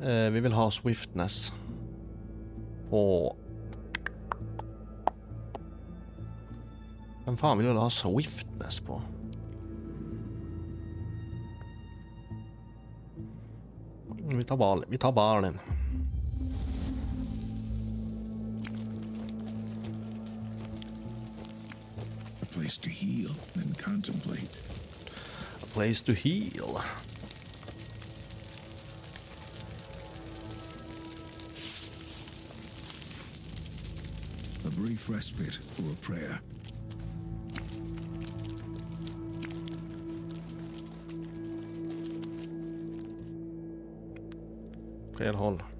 [0.00, 1.52] Eh, vi vill ha swiftness.
[2.92, 3.36] på...
[7.24, 9.02] Vem fan vill du ha swiftness på?
[14.08, 15.58] Vi tar, bal vi tar balen.
[22.62, 24.60] Place to heal and contemplate.
[25.64, 26.80] A place to heal.
[34.64, 36.40] A brief respite or a prayer.
[45.18, 45.71] Fel håll.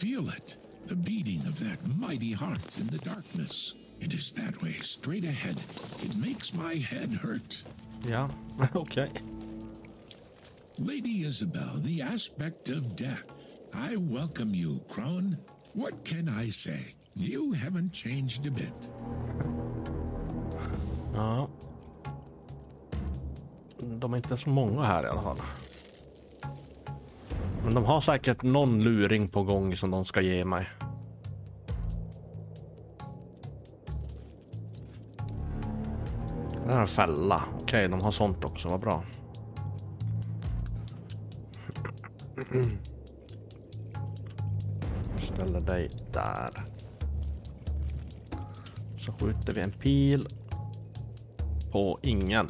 [0.00, 0.56] Feel it?
[0.86, 3.74] The beating of that mighty heart in the darkness.
[4.00, 5.60] It is that way, straight ahead.
[6.02, 7.62] It makes my head hurt.
[8.08, 8.28] Yeah,
[8.74, 9.10] okay.
[10.78, 13.30] Lady Isabel, the aspect of death.
[13.74, 15.36] I welcome you, Crone.
[15.74, 16.94] What can I say?
[17.14, 18.90] You haven't changed a bit.
[21.14, 21.48] Ja.
[23.98, 25.40] De är inte så många här i alla fall.
[27.64, 30.68] Men de har säkert någon luring på gång som de ska ge mig.
[36.66, 37.42] Det här är en fälla.
[37.62, 38.68] Okej, de har sånt också.
[38.68, 39.02] Vad bra.
[45.16, 46.50] Ställer dig där.
[48.96, 50.28] Så skjuter vi en pil
[51.72, 52.48] på ingen.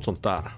[0.00, 0.52] Något sånt där.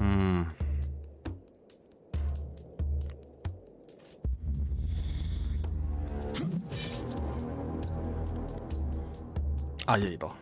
[0.00, 0.44] Mm.
[9.86, 10.32] Aj då.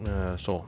[0.00, 0.64] Eh, Så.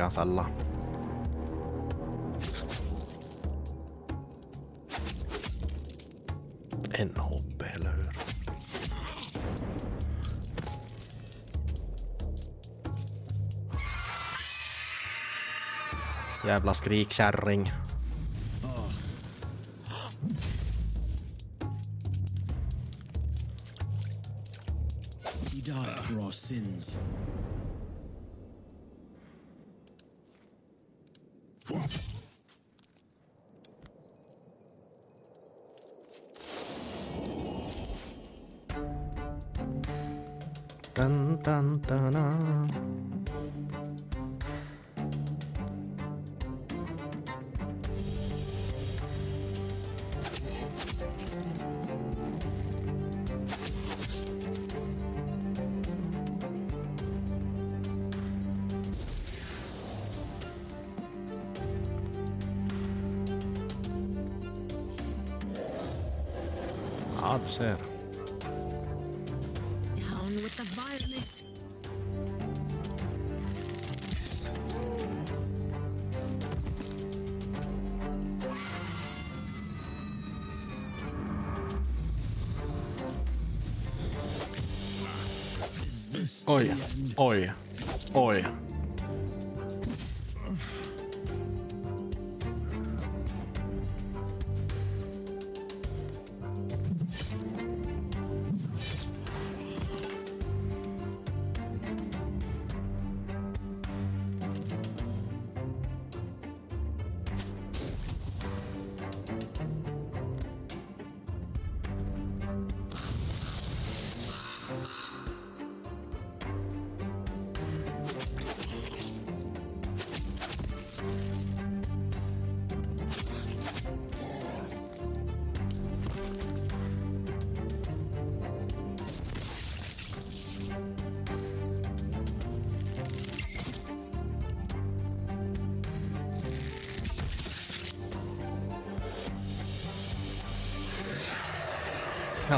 [0.00, 0.46] Här en.
[6.92, 7.14] En
[7.74, 8.16] eller hur?
[16.46, 17.72] Jävla skrikkärring.
[25.52, 26.98] He died for our sins.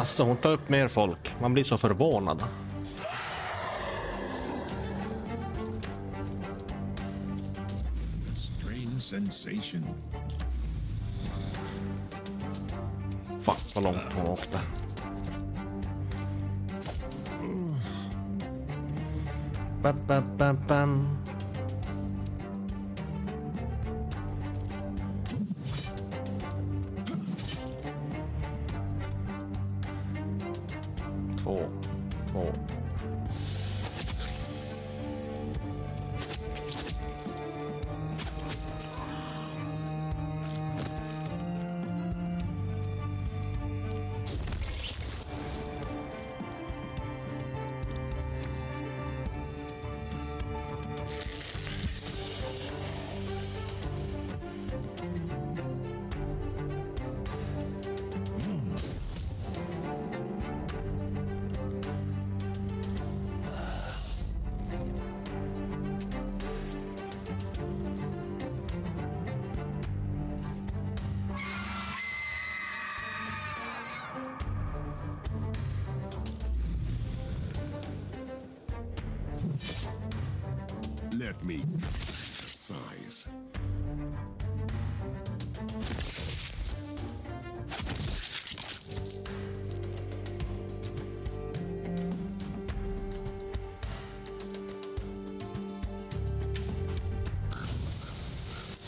[0.04, 1.34] Alltså, hon tar upp mer folk.
[1.40, 2.44] Man blir så förvånad.
[8.98, 9.86] Sensation.
[13.38, 14.58] Fuck vad långt hon åkte.
[19.82, 21.18] Bam, bam, bam, bam.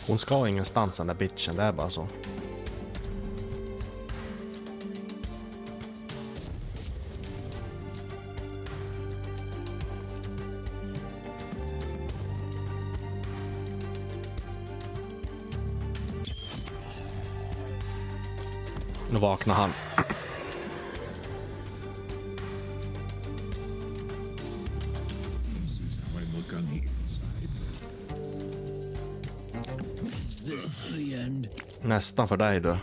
[0.09, 2.09] Hon ska ingenstans den där bitchen, det är bara så.
[19.11, 19.71] Nu vaknar han.
[31.97, 32.77] Nästan för dig du.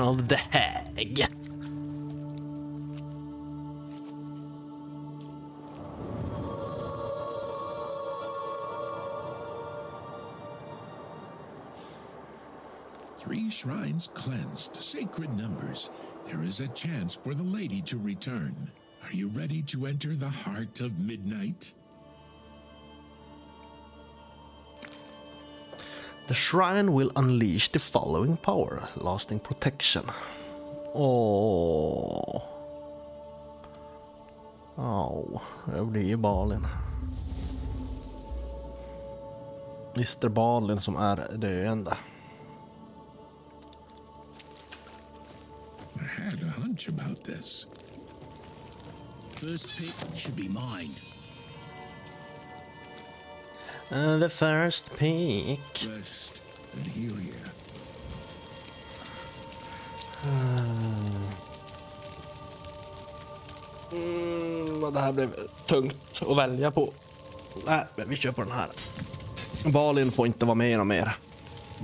[0.00, 1.26] Of the Hag.
[13.18, 15.90] Three shrines cleansed, sacred numbers.
[16.26, 18.72] There is a chance for the lady to return.
[19.04, 21.74] Are you ready to enter the heart of midnight?
[26.32, 30.10] The shrine will unleash the following power, lasting protection.
[30.94, 32.42] Åh.
[34.76, 36.66] Åh, det blir ju Balin.
[39.94, 41.96] Mr Balin som är döende.
[45.94, 47.66] I had a hunch about this.
[49.30, 51.11] First pick should be mine.
[53.92, 55.60] Uh, the first pick.
[55.86, 56.42] Rest
[56.74, 57.34] and heal you.
[63.92, 65.34] Mm, vad det här blev
[65.66, 66.92] tungt att välja på.
[67.66, 68.68] Nej, men vi kör på den här.
[69.64, 71.16] Balin får inte vara med och mer.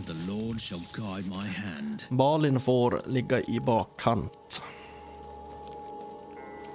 [0.06, 2.02] The Lord shall guide my hand.
[2.08, 4.62] Balin får ligga i bakkant.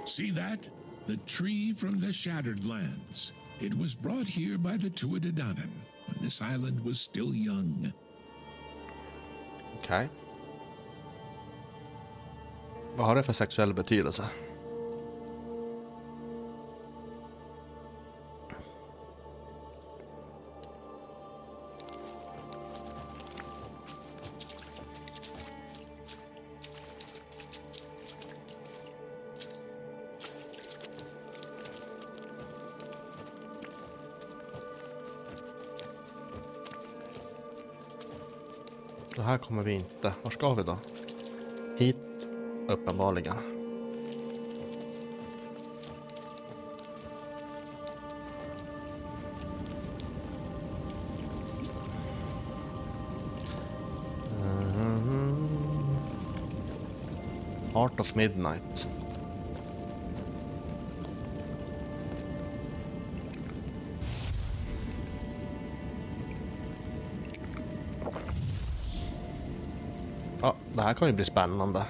[0.06, 0.70] See that?
[1.06, 3.32] The tree from the shattered lands.
[3.60, 5.70] It was brought here by the Tuatadanan
[6.06, 7.92] when this island was still young.
[9.78, 10.08] Okej.
[12.96, 14.24] Vad har det för sexuell betydelse?
[39.34, 40.14] Här kommer vi inte.
[40.22, 40.78] Var ska vi då?
[41.78, 41.96] Hit,
[42.68, 43.36] uppenbarligen.
[54.40, 55.48] Mhm.
[57.74, 58.88] Art of Midnight.
[70.84, 71.84] Här kan ju bli spännande.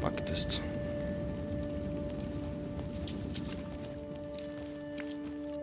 [0.00, 0.62] Faktiskt.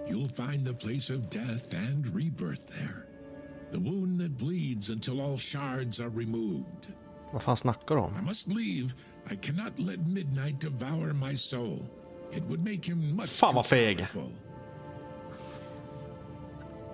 [0.08, 3.06] You'll find the place of death and rebirth there.
[3.72, 6.88] The wound that bleeds until all shards are removed.
[7.32, 8.14] Vad fan snackar du om?
[8.20, 8.94] I must leave.
[9.32, 11.80] I cannot let midnight devour my soul.
[12.32, 14.08] It would make him much Fan, vad feg.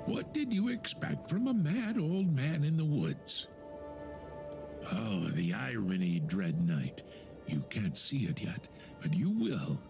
[0.06, 3.50] What did you expect from a mad old man in the woods?
[4.92, 7.04] Oh, the irony, Dread Knight.
[7.48, 8.68] You can't see it yet,
[9.02, 9.82] but you will.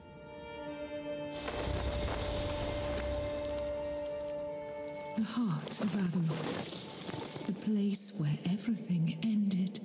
[5.17, 7.45] The heart of Avalon.
[7.45, 9.79] The place where everything ended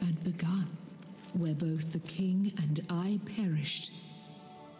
[0.00, 0.68] and begun.
[1.34, 3.92] Where both the king and I perished,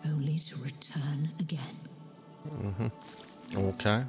[0.05, 1.61] only to return again.
[2.48, 2.86] Mm-hmm.
[3.59, 4.07] Okej.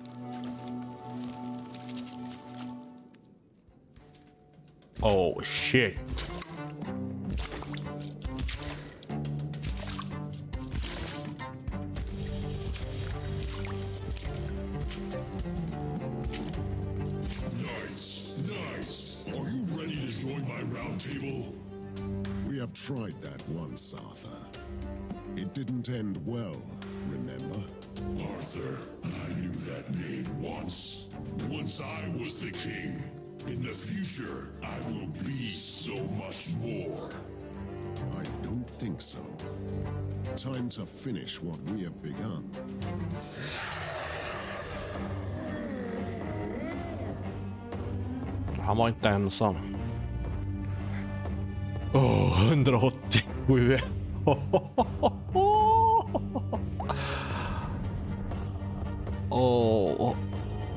[5.03, 5.95] Oh shit.
[40.97, 42.43] Finish what we have begun.
[48.59, 49.55] Han var inte ensam.
[51.93, 53.77] Oh, 187.
[59.29, 60.15] Åh,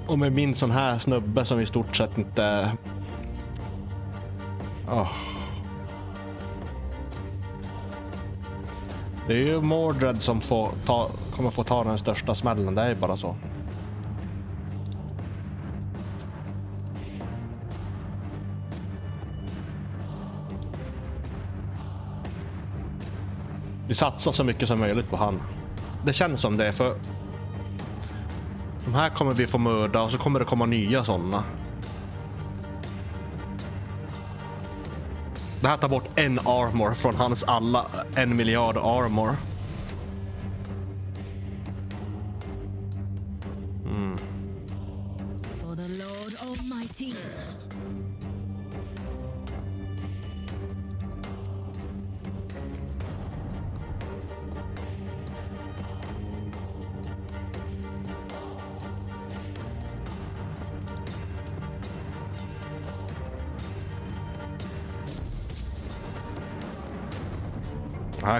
[0.06, 2.72] och med min sån här snubbe som i stort sett inte...
[9.30, 12.88] Det är ju Mordred som får ta, kommer få ta den största smällen, det är
[12.88, 13.36] ju bara så.
[23.88, 25.42] Vi satsar så mycket som möjligt på han.
[26.04, 26.98] Det känns som det, för
[28.84, 31.44] de här kommer vi få mörda och så kommer det komma nya sådana.
[35.60, 39.49] Det här tar bort en armor från hans alla en miljard armor.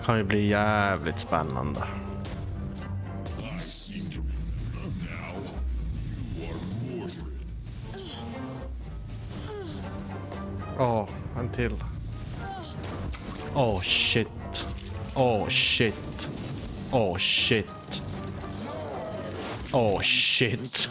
[0.00, 1.80] Här kan ju bli jävligt spännande.
[10.78, 11.08] Åh, oh, Åh,
[11.38, 11.74] en till.
[13.54, 14.66] Åh shit.
[15.14, 16.28] Åh shit.
[16.90, 18.02] Åh shit.
[19.72, 20.88] Åh shit.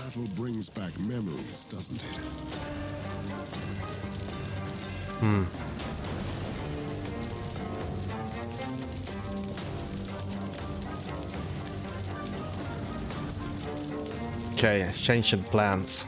[1.69, 1.91] This
[14.59, 16.05] Okay, changing plants.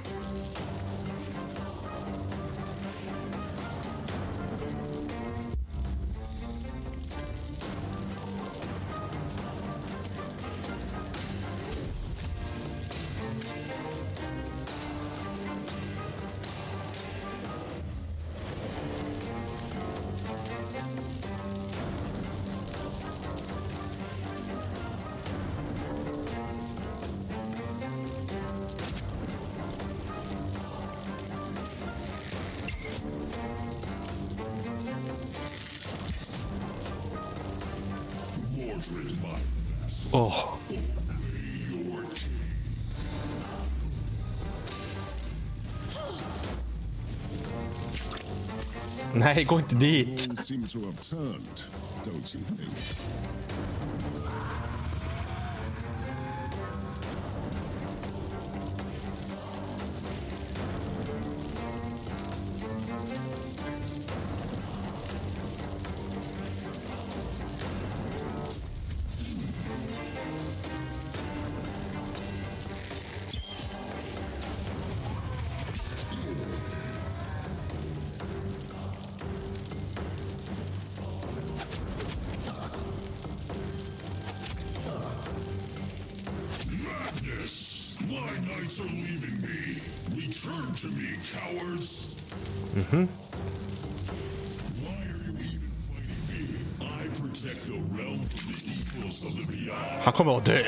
[49.36, 50.30] Nej, gå inte dit.
[100.04, 100.60] Han kommer att dö.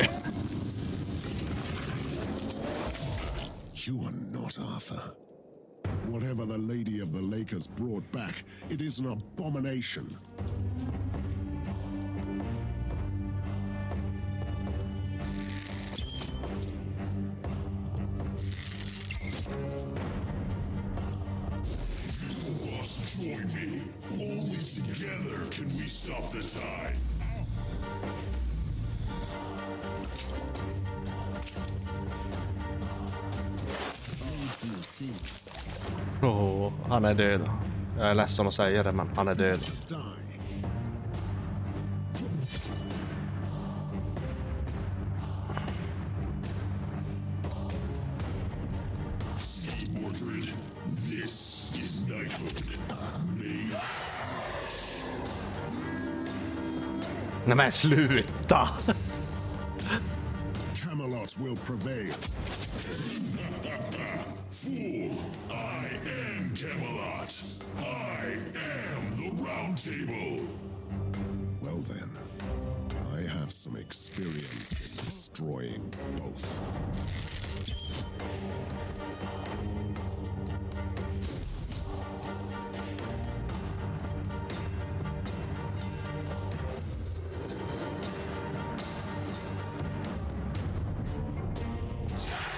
[3.87, 5.01] You are not Arthur.
[6.07, 10.17] Whatever the Lady of the Lake has brought back, it is an abomination.
[36.93, 37.49] Han är död.
[37.97, 39.59] Jag är ledsen att säga det, men han är död.
[57.45, 58.69] Nej men sluta!
[60.75, 62.13] Camelot will prevail.
[76.33, 76.73] Destroying both.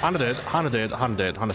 [0.06, 0.91] Han är död, han är död,
[1.38, 1.52] han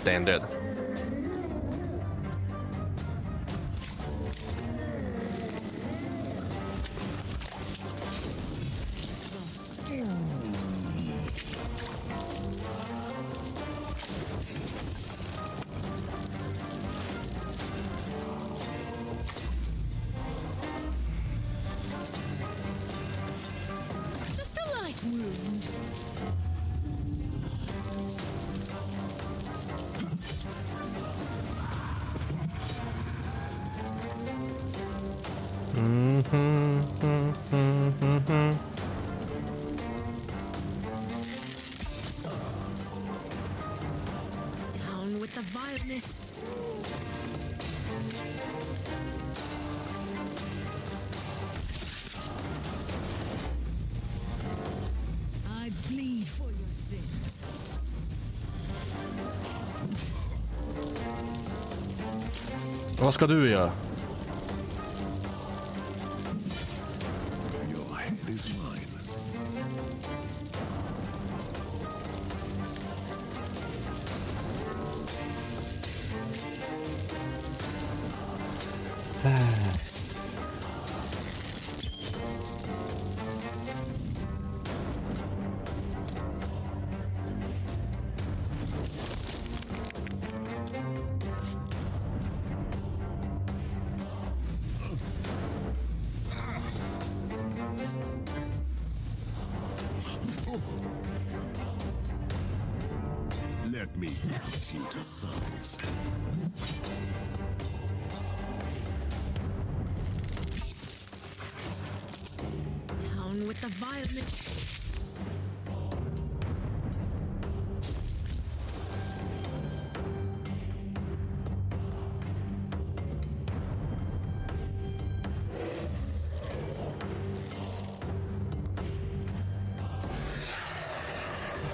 [63.11, 63.73] Vad ska du göra?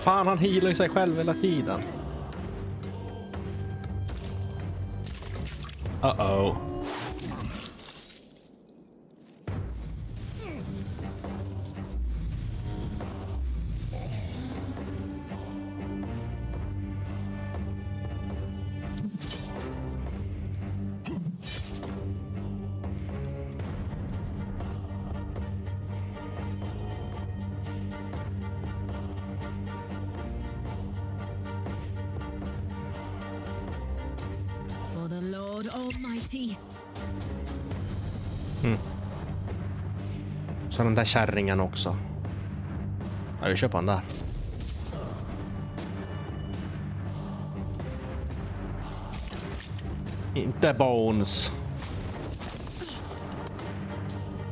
[0.06, 1.80] Fan, han healar ju sig själv hela tiden.
[41.06, 41.96] Kärringen också.
[43.42, 44.00] Ja, vi kör på den där.
[50.34, 51.52] Inte Bones.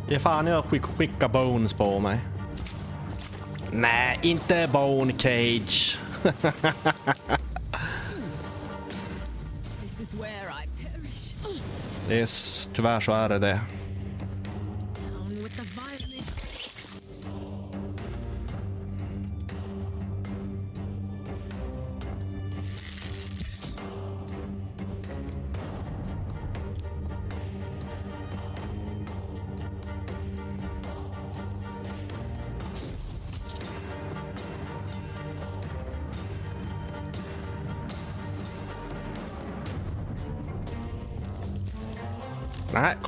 [0.08, 2.20] Ge fan jag skick, skicka Bones på mig.
[3.72, 5.98] Nej, inte Bone Cage.
[12.10, 13.60] Yes, tyvärr så är det det.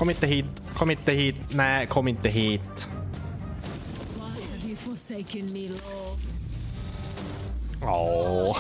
[0.07, 0.47] Kom inte hit.
[0.75, 1.37] Kom inte hit.
[1.51, 2.89] Nej, kom inte hit.
[7.83, 8.57] Åh.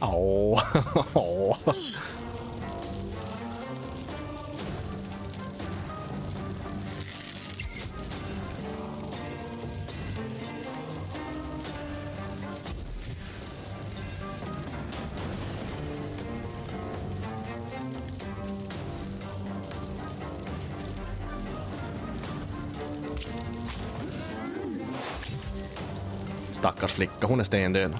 [0.00, 0.62] Åh.
[1.14, 1.56] Åh.
[27.02, 27.92] Stackars flicka, hon är stendöd.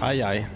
[0.00, 0.46] Aj, aj.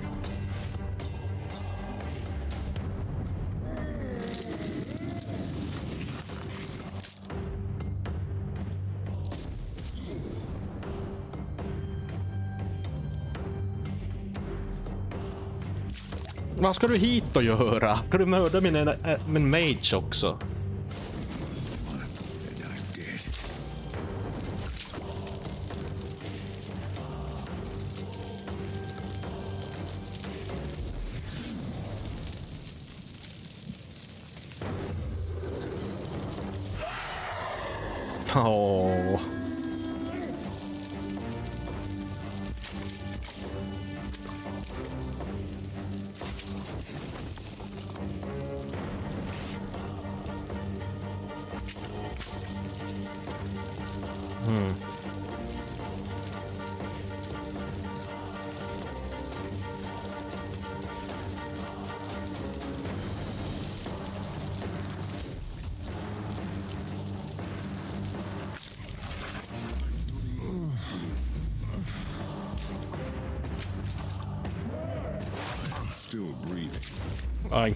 [16.58, 17.98] Vad ska du hit och göra?
[18.08, 18.94] Ska du mörda min, äh,
[19.28, 20.38] min mage också?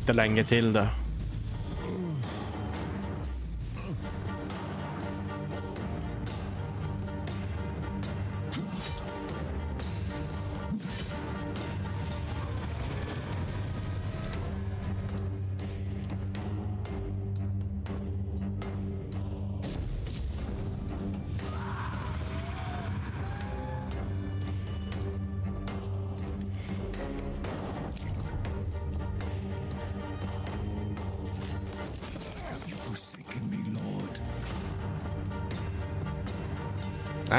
[0.05, 1.04] Inte länge till det.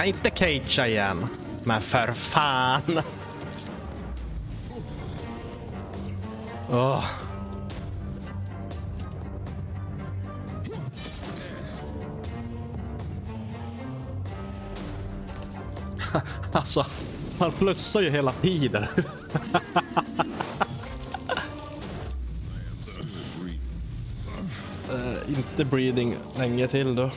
[0.06, 1.28] Inte cagea igen.
[1.64, 3.02] Men för fan.
[6.70, 7.06] Oh.
[16.52, 16.86] Alltså,
[17.40, 18.86] han plussar ju hela tiden.
[24.92, 27.10] uh, inte breeding länge till då.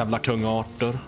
[0.00, 0.98] Jävla kung Arthur.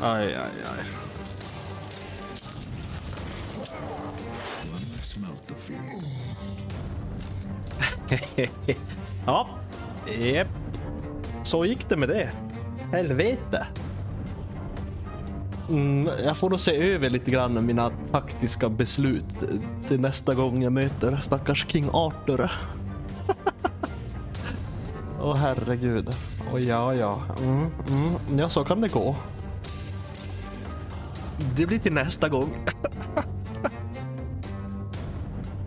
[0.00, 0.84] Aj, aj, aj.
[9.26, 9.46] Ja,
[10.06, 10.48] jep.
[11.42, 12.30] Så gick det med det.
[12.92, 13.66] Helvete.
[15.68, 19.24] Mm, jag får då se över lite grann mina taktiska beslut
[19.88, 22.50] till nästa gång jag möter stackars King Arthur.
[25.20, 26.10] Åh herregud.
[26.52, 27.22] Och ja, ja.
[27.42, 28.38] Mm, mm.
[28.38, 29.16] Ja, så kan det gå.
[31.56, 32.50] Det blir till nästa gång.